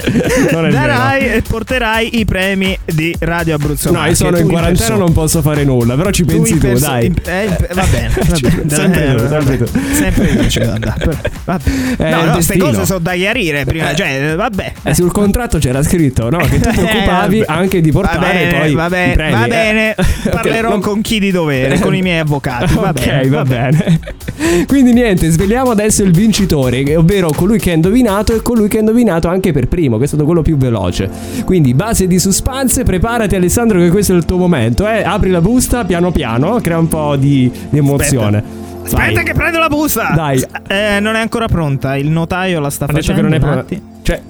darai 0.70 1.32
e 1.34 1.42
porterai 1.42 2.18
i 2.18 2.24
premi 2.24 2.76
di 2.84 3.14
Radio 3.20 3.54
Abruzzo 3.54 3.88
No, 3.90 3.94
io 3.94 4.00
Marche, 4.00 4.14
sono 4.14 4.36
tu 4.36 4.42
in 4.42 4.48
quarantena, 4.48 4.96
non 4.96 5.12
posso 5.12 5.42
fare 5.42 5.64
nulla, 5.64 5.94
però 5.94 6.10
ci 6.14 6.24
pensi 6.24 6.52
tu, 6.54 6.58
perso- 6.58 6.86
dai. 6.86 7.06
in- 7.06 7.14
eh, 7.24 7.44
in- 7.44 7.56
va 7.72 7.84
bene, 7.90 8.08
va 8.14 8.36
bene. 8.40 8.64
Sempre 8.68 9.06
Eh, 9.06 9.14
tu, 9.16 9.28
sempre 9.28 9.56
tu. 9.58 9.66
Sempre 9.92 10.30
io 10.30 10.48
ci 10.48 10.58
devo 10.60 10.72
andare. 10.72 11.18
Vabbè. 11.44 11.70
È 11.96 12.10
no, 12.10 12.24
no, 12.24 12.32
queste 12.32 12.56
cose 12.58 12.84
sono 12.86 12.98
da 13.00 13.12
chiarire 13.14 13.64
prima. 13.64 13.94
Cioè, 13.94 14.34
vabbè. 14.36 14.72
Eh, 14.84 14.94
sul 14.94 15.10
contratto 15.12 15.58
c'era 15.58 15.82
scritto 15.82 16.30
no, 16.30 16.38
che 16.38 16.58
tu 16.60 16.70
ti 16.70 16.78
Eh, 16.80 16.82
occupavi 16.98 17.42
anche 17.46 17.80
di 17.80 17.90
portare 17.90 18.18
va 18.18 18.32
bene, 18.32 18.58
poi 18.58 18.74
va 18.74 18.88
bene, 18.88 19.12
premi. 19.14 19.32
va 19.32 19.44
eh. 19.44 19.48
bene. 19.48 19.94
Parlerò 20.30 20.68
non- 20.70 20.80
con 20.80 21.00
chi 21.00 21.18
di 21.18 21.30
dovere, 21.30 21.78
con 21.80 21.94
i 21.94 22.02
miei 22.02 22.20
avvocati. 22.20 22.74
Va 22.74 22.88
ok, 22.90 23.04
bene, 23.04 23.28
va 23.28 23.42
bene. 23.44 24.00
Quindi 24.66 24.92
niente, 24.92 25.30
sveliamo 25.30 25.70
adesso 25.70 26.02
il 26.02 26.12
vincitore, 26.12 26.96
ovvero 26.96 27.30
colui 27.30 27.58
che 27.58 27.70
ha 27.70 27.74
indovinato 27.74 28.34
e 28.34 28.42
colui 28.42 28.68
che 28.68 28.76
ha 28.76 28.80
indovinato 28.80 29.28
anche 29.28 29.52
per 29.52 29.68
primo, 29.68 29.96
che 29.98 30.04
è 30.04 30.06
stato 30.06 30.24
quello 30.24 30.42
più 30.42 30.56
veloce. 30.56 31.08
Quindi 31.44 31.74
base 31.74 32.06
di 32.06 32.18
suspense, 32.18 32.82
preparati 32.84 33.34
Alessandro 33.34 33.78
che 33.80 33.88
questo 33.88 34.12
è 34.12 34.16
il 34.16 34.24
tuo 34.24 34.36
momento, 34.36 34.86
eh. 34.88 35.02
Apri 35.02 35.30
la 35.30 35.40
busta 35.40 35.84
piano 35.84 36.03
piano, 36.10 36.60
crea 36.60 36.78
un 36.78 36.88
po' 36.88 37.16
di, 37.16 37.50
di 37.70 37.78
emozione. 37.78 38.62
Aspetta 38.84 39.12
Vai. 39.12 39.24
che 39.24 39.32
prendo 39.32 39.58
la 39.58 39.68
busta. 39.68 40.12
Dai. 40.14 40.44
Eh, 40.68 41.00
non 41.00 41.14
è 41.14 41.20
ancora 41.20 41.46
pronta. 41.46 41.96
Il 41.96 42.10
notaio 42.10 42.60
la 42.60 42.70
sta 42.70 42.84
Ha 42.84 42.88
detto 42.88 43.00
facendo. 43.00 43.22
che 43.22 43.28
non 43.28 43.34
è 43.34 43.40
pronta. 43.40 43.74
Cioè, 44.02 44.20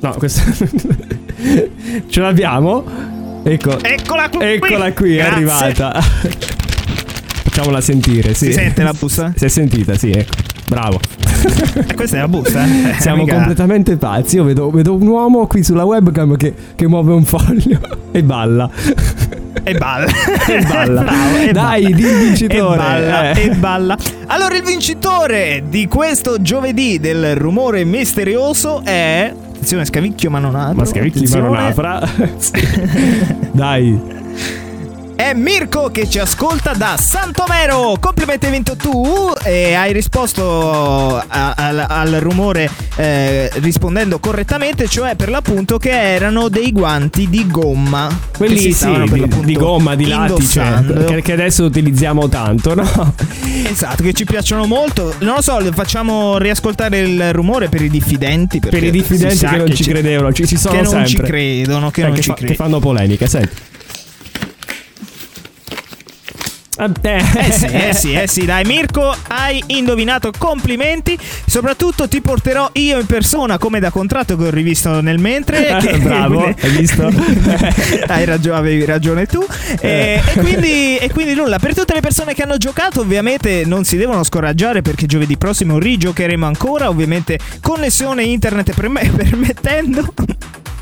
no, 0.00 0.10
questa 0.12 0.42
ce 2.08 2.20
l'abbiamo. 2.20 2.84
Ecco. 3.42 3.82
Eccola 3.82 4.28
qui. 4.28 4.44
Eccola 4.44 4.92
qui, 4.92 5.16
è 5.16 5.28
Grazie. 5.28 5.34
arrivata. 5.34 6.00
Facciamola 7.42 7.80
sentire, 7.80 8.34
sì. 8.34 8.46
Si 8.46 8.52
sente 8.52 8.82
la 8.84 8.92
busta? 8.96 9.32
Si 9.34 9.44
è 9.44 9.48
sentita, 9.48 9.94
sì, 9.94 10.10
ecco. 10.10 10.34
Bravo. 10.68 11.00
Questa 11.94 12.16
è 12.16 12.20
la 12.20 12.28
busta. 12.28 12.64
eh. 12.64 12.94
Siamo 13.00 13.22
mica- 13.22 13.36
completamente 13.36 13.96
pazzi. 13.96 14.36
Io 14.36 14.44
vedo, 14.44 14.70
vedo 14.70 14.94
un 14.94 15.06
uomo 15.06 15.46
qui 15.46 15.62
sulla 15.62 15.84
webcam 15.84 16.36
che, 16.36 16.54
che 16.74 16.86
muove 16.86 17.12
un 17.12 17.24
foglio 17.24 17.78
e 18.12 18.22
balla. 18.22 18.68
E 19.62 19.74
balla. 19.74 20.06
E 20.46 20.62
balla. 20.62 21.02
Bravo, 21.02 21.36
e 21.36 21.52
Dai, 21.52 21.82
balla. 21.82 21.96
di 21.96 22.02
il 22.02 22.16
vincitore. 22.16 22.74
E 22.74 22.78
balla, 22.78 23.30
eh. 23.32 23.42
e 23.42 23.50
balla. 23.54 23.96
Allora, 24.26 24.56
il 24.56 24.62
vincitore 24.62 25.64
di 25.68 25.86
questo 25.88 26.40
giovedì 26.42 26.98
del 26.98 27.34
rumore 27.36 27.84
misterioso 27.84 28.82
è. 28.84 29.32
attenzione, 29.50 29.84
scavicchio 29.84 30.30
ma 30.30 30.38
non 30.38 30.54
apro. 30.54 30.76
Ma 30.76 30.84
scavicchi 30.84 31.26
ma 31.28 31.38
non 31.38 31.56
apra. 31.56 32.00
Dai. 33.52 34.16
È 35.20 35.32
Mirko 35.34 35.90
che 35.90 36.08
ci 36.08 36.20
ascolta 36.20 36.74
da 36.74 36.96
Santomero. 36.96 37.96
Complimenti 37.98 38.46
hai 38.46 38.52
vinto 38.52 38.76
tu 38.76 39.32
e 39.44 39.74
hai 39.74 39.92
risposto 39.92 41.16
a- 41.26 41.54
al, 41.56 41.84
al 41.88 42.12
rumore 42.20 42.70
eh, 42.94 43.50
rispondendo 43.54 44.20
correttamente, 44.20 44.86
cioè 44.86 45.16
per 45.16 45.28
l'appunto 45.28 45.76
che 45.76 45.90
erano 45.90 46.48
dei 46.48 46.70
guanti 46.70 47.28
di 47.28 47.44
gomma. 47.48 48.06
che 48.30 48.36
Quelli 48.38 48.58
si 48.58 48.72
sì, 48.72 48.92
di, 49.10 49.28
di 49.42 49.54
gomma, 49.54 49.96
di 49.96 50.06
lattice, 50.06 50.84
che, 51.08 51.20
che 51.22 51.32
adesso 51.32 51.64
utilizziamo 51.64 52.28
tanto, 52.28 52.74
no? 52.76 53.14
Esatto, 53.68 54.04
che 54.04 54.12
ci 54.12 54.24
piacciono 54.24 54.66
molto. 54.66 55.14
Non 55.18 55.34
lo 55.34 55.42
so, 55.42 55.58
facciamo 55.72 56.38
riascoltare 56.38 57.00
il 57.00 57.32
rumore 57.32 57.68
per 57.68 57.82
i 57.82 57.90
diffidenti. 57.90 58.60
perché 58.60 58.76
Per 58.78 58.86
i 58.86 58.90
diffidenti 58.92 59.44
che 59.44 59.56
non 59.56 59.66
ci 59.74 59.82
ci- 59.82 59.90
credevano, 59.90 60.32
ci, 60.32 60.46
ci 60.46 60.56
sono 60.56 60.76
che 60.76 60.82
non 60.82 60.90
sempre. 60.92 61.08
ci 61.08 61.16
credono, 61.22 61.90
che 61.90 62.02
Eh, 62.02 62.04
non 62.06 62.14
che, 62.14 62.20
ci 62.22 62.28
fa- 62.28 62.34
che 62.34 62.44
credono. 62.44 62.68
fanno 62.68 62.78
polemiche, 62.78 63.26
senti. 63.26 63.56
Ah, 66.67 66.67
Eh 66.80 67.50
sì, 67.50 67.64
eh 67.66 67.92
sì, 67.92 68.12
eh 68.12 68.28
sì, 68.28 68.44
dai 68.44 68.64
Mirko, 68.64 69.12
hai 69.28 69.62
indovinato, 69.66 70.30
complimenti. 70.38 71.18
Soprattutto 71.46 72.06
ti 72.06 72.20
porterò 72.20 72.70
io 72.74 73.00
in 73.00 73.06
persona 73.06 73.58
come 73.58 73.80
da 73.80 73.90
contratto 73.90 74.36
che 74.36 74.44
ho 74.46 74.50
rivisto 74.50 75.00
nel 75.00 75.18
mentre. 75.18 75.76
che- 75.82 75.98
Bravo, 75.98 76.44
hai 76.44 76.70
visto? 76.70 77.10
hai 78.06 78.24
ragione, 78.24 78.56
avevi 78.58 78.84
ragione 78.84 79.26
tu. 79.26 79.44
E, 79.80 80.22
e 80.24 80.38
quindi, 80.38 80.96
e 80.98 81.10
quindi 81.12 81.34
nulla, 81.34 81.58
per 81.58 81.74
tutte 81.74 81.94
le 81.94 82.00
persone 82.00 82.32
che 82.34 82.42
hanno 82.44 82.58
giocato 82.58 83.00
ovviamente 83.00 83.64
non 83.66 83.84
si 83.84 83.96
devono 83.96 84.22
scoraggiare 84.22 84.80
perché 84.80 85.06
giovedì 85.06 85.36
prossimo 85.36 85.78
rigiocheremo 85.78 86.46
ancora, 86.46 86.88
ovviamente 86.88 87.38
connessione 87.60 88.22
internet 88.22 88.72
perme- 88.74 89.10
permettendo. 89.16 90.12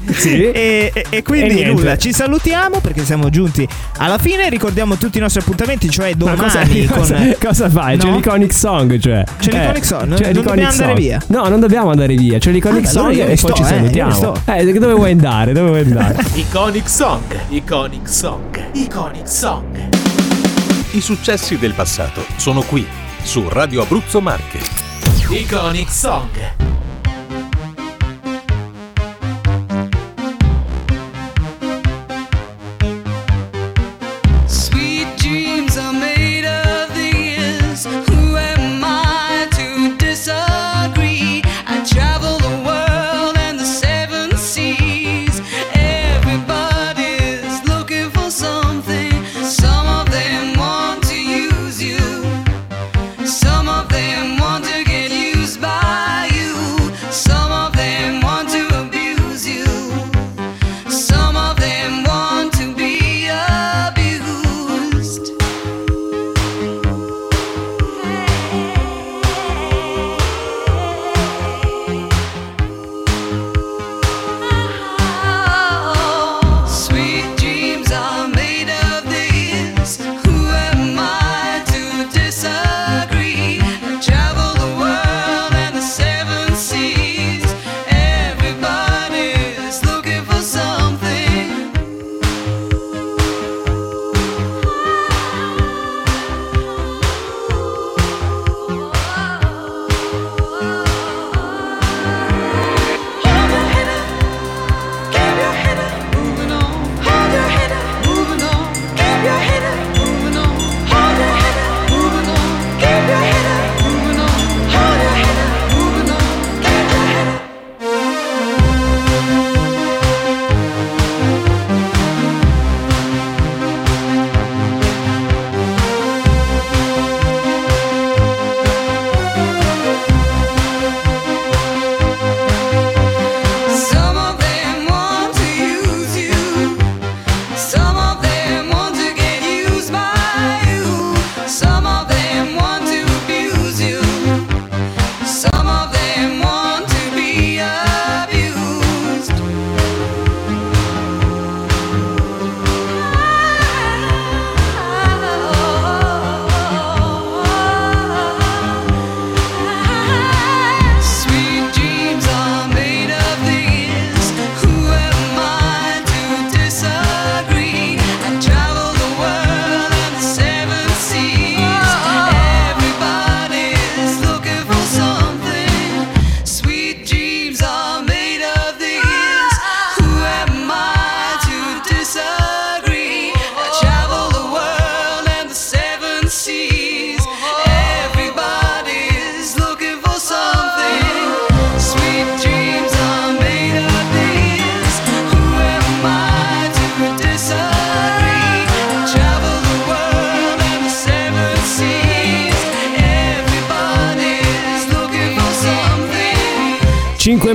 Sì. 0.08 0.42
E, 0.50 0.90
e- 0.94 1.06
e 1.10 1.22
quindi 1.22 1.60
E 1.62 1.72
nulla, 1.72 1.96
ci 1.96 2.12
salutiamo 2.12 2.78
perché 2.80 3.04
siamo 3.04 3.28
giunti 3.30 3.66
alla 3.98 4.18
fine. 4.18 4.48
Ricordiamo 4.48 4.96
tutti 4.96 5.18
i 5.18 5.20
nostri 5.20 5.40
appuntamenti, 5.40 5.90
cioè 5.90 6.10
Ma 6.10 6.16
domani 6.16 6.36
cosa, 6.46 6.60
con. 6.60 6.86
cosa, 6.86 7.36
cosa 7.40 7.70
fai? 7.70 7.96
C'è 7.98 8.06
No? 8.08 8.16
l'Iconic 8.16 8.52
Song, 8.52 8.98
cioè. 8.98 9.24
C'è 9.38 9.50
l'Iconic 9.50 9.84
Song? 9.84 10.04
Non- 10.04 10.18
c'è 10.18 10.32
non 10.32 10.42
dobbiamo 10.44 10.68
andare 10.68 10.88
Song. 10.90 10.98
via? 10.98 11.22
No, 11.28 11.48
non 11.48 11.60
dobbiamo 11.60 11.90
andare 11.90 12.14
via. 12.14 12.38
C'è 12.38 12.50
l'Iconic 12.50 12.84
Ah, 12.86 12.88
Song 12.88 13.06
allora 13.10 13.24
e 13.24 13.26
ne 13.28 13.34
poi 13.36 13.36
sto, 13.36 13.52
ci 13.54 13.62
eh, 13.62 13.64
salutiamo. 13.64 14.10
sto. 14.12 14.40
Eh, 14.46 14.72
dove 14.78 14.92
vuoi 14.94 15.10
andare? 15.12 15.52
Dove 15.52 15.68
vuoi 15.68 15.80
andare? 15.80 16.16
Iconic 16.34 16.88
Song, 16.88 17.22
Iconic 17.48 18.08
Song, 18.08 18.64
Iconic 18.72 19.28
Song. 19.28 19.64
I 20.92 21.00
successi 21.00 21.58
del 21.58 21.72
passato 21.74 22.24
sono 22.36 22.62
qui, 22.62 22.86
su 23.22 23.48
Radio 23.48 23.82
Abruzzo 23.82 24.20
Marche. 24.20 24.58
Iconic 25.30 25.90
Song. 25.90 26.28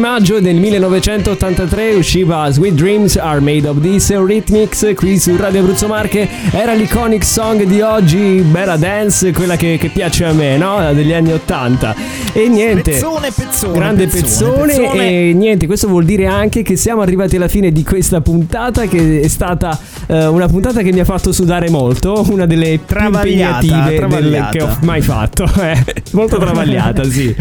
Maggio 0.02 0.39
del 0.39 0.56
1983 0.56 1.93
usciva 1.93 2.49
Sweet 2.49 2.74
Dreams 2.74 3.18
Are 3.18 3.39
Made 3.39 3.68
of 3.68 3.82
This 3.82 4.10
Eurythmics 4.10 4.93
qui 4.95 5.20
su 5.20 5.36
Radio 5.38 5.60
Abruzzo 5.60 5.86
Marche 5.86 6.28
era 6.52 6.74
l'iconic 6.74 7.24
song 7.24 7.62
di 7.66 7.82
oggi 7.82 8.41
Bella 8.41 8.78
Dance 8.78 9.32
quella 9.32 9.56
che, 9.56 9.78
che 9.80 9.89
piace 9.89 10.26
a 10.26 10.34
me 10.34 10.58
no? 10.58 10.91
degli 10.95 11.14
anni 11.14 11.34
80 11.34 11.95
e 12.34 12.48
niente 12.48 12.92
Pezzone, 12.92 13.32
pezzone. 13.36 13.74
grande 13.78 14.08
pezzone, 14.08 14.66
pezzone. 14.76 15.30
e 15.30 15.34
niente 15.34 15.66
questo 15.68 15.88
vuol 15.88 16.06
dire 16.06 16.26
anche 16.28 16.62
che 16.62 16.76
siamo 16.76 17.02
arrivati 17.02 17.36
alla 17.36 17.48
fine 17.48 17.72
di 17.72 17.84
questa 17.84 18.22
puntata 18.22 18.86
che 18.88 19.20
è 19.22 19.28
stata 19.28 19.78
eh, 20.08 20.26
una 20.28 20.48
puntata 20.48 20.82
che 20.82 20.92
mi 20.92 21.00
ha 21.00 21.06
fatto 21.06 21.32
sudare 21.32 21.70
molto 21.70 22.26
una 22.30 22.46
delle 22.46 22.80
più 22.86 22.98
impegnative 23.00 23.96
travagliata. 23.96 24.50
che 24.58 24.64
ho 24.64 24.78
mai 24.82 25.02
fatto 25.02 25.44
eh, 25.62 25.84
molto 26.12 26.38
travagliata 26.40 27.04
sì 27.04 27.34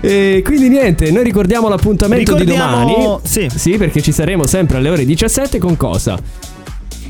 e 0.00 0.42
quindi 0.44 0.68
niente 0.68 1.10
noi 1.10 1.24
ricordiamo 1.24 1.68
l'appuntamento 1.68 1.86
l'appuntamento 1.88 2.34
di 2.34 2.44
Ricordiamo- 2.44 3.20
domani. 3.24 3.50
sì. 3.54 3.76
perché 3.76 4.00
ci 4.02 4.12
saremo 4.12 4.46
sempre 4.46 4.78
alle 4.78 4.90
ore 4.90 5.04
17 5.04 5.58
con 5.58 5.76
cosa? 5.76 6.18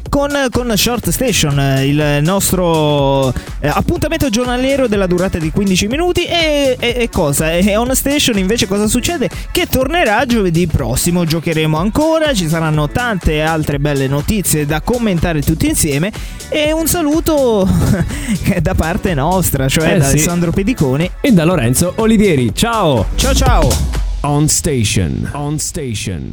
Con, 0.09 0.31
con 0.51 0.73
Short 0.77 1.11
Station, 1.11 1.59
eh, 1.59 1.87
il 1.87 2.19
nostro 2.23 3.29
eh, 3.61 3.69
appuntamento 3.69 4.31
giornaliero 4.31 4.87
della 4.89 5.07
durata 5.07 5.39
di 5.39 5.51
15 5.51 5.87
minuti. 5.87 6.25
E, 6.25 6.77
e- 6.79 6.95
e 6.99 7.09
cosa? 7.11 7.53
E 7.53 7.77
On 7.77 7.95
Station 7.95 8.39
invece 8.39 8.67
cosa 8.67 8.87
succede? 8.87 9.29
Che 9.53 9.67
tornerà 9.67 10.25
giovedì 10.27 10.67
prossimo. 10.67 11.25
Giocheremo 11.25 11.77
ancora, 11.77 12.33
ci 12.35 12.49
saranno 12.49 12.89
tante 12.89 13.43
altre 13.43 13.79
belle 13.79 14.07
notizie 14.09 14.67
da 14.67 14.81
commentare 14.81 15.43
tutti 15.43 15.67
insieme. 15.69 16.11
E 16.49 16.73
un 16.73 16.87
saluto 16.87 17.69
da 18.61 18.75
parte 18.75 19.15
nostra, 19.15 19.69
cioè 19.69 19.95
Eh 19.95 19.99
da 19.99 20.05
sì. 20.05 20.11
Alessandro 20.13 20.51
Pediconi. 20.51 21.11
E 21.21 21.33
da 21.33 21.45
Lorenzo 21.45 21.93
Olivieri. 21.97 22.55
Ciao! 22.55 23.07
Ciao 23.17 23.35
ciao! 23.35 23.69
On 24.23 24.49
Station. 24.49 25.31
On 25.35 25.59
Station. 25.59 26.33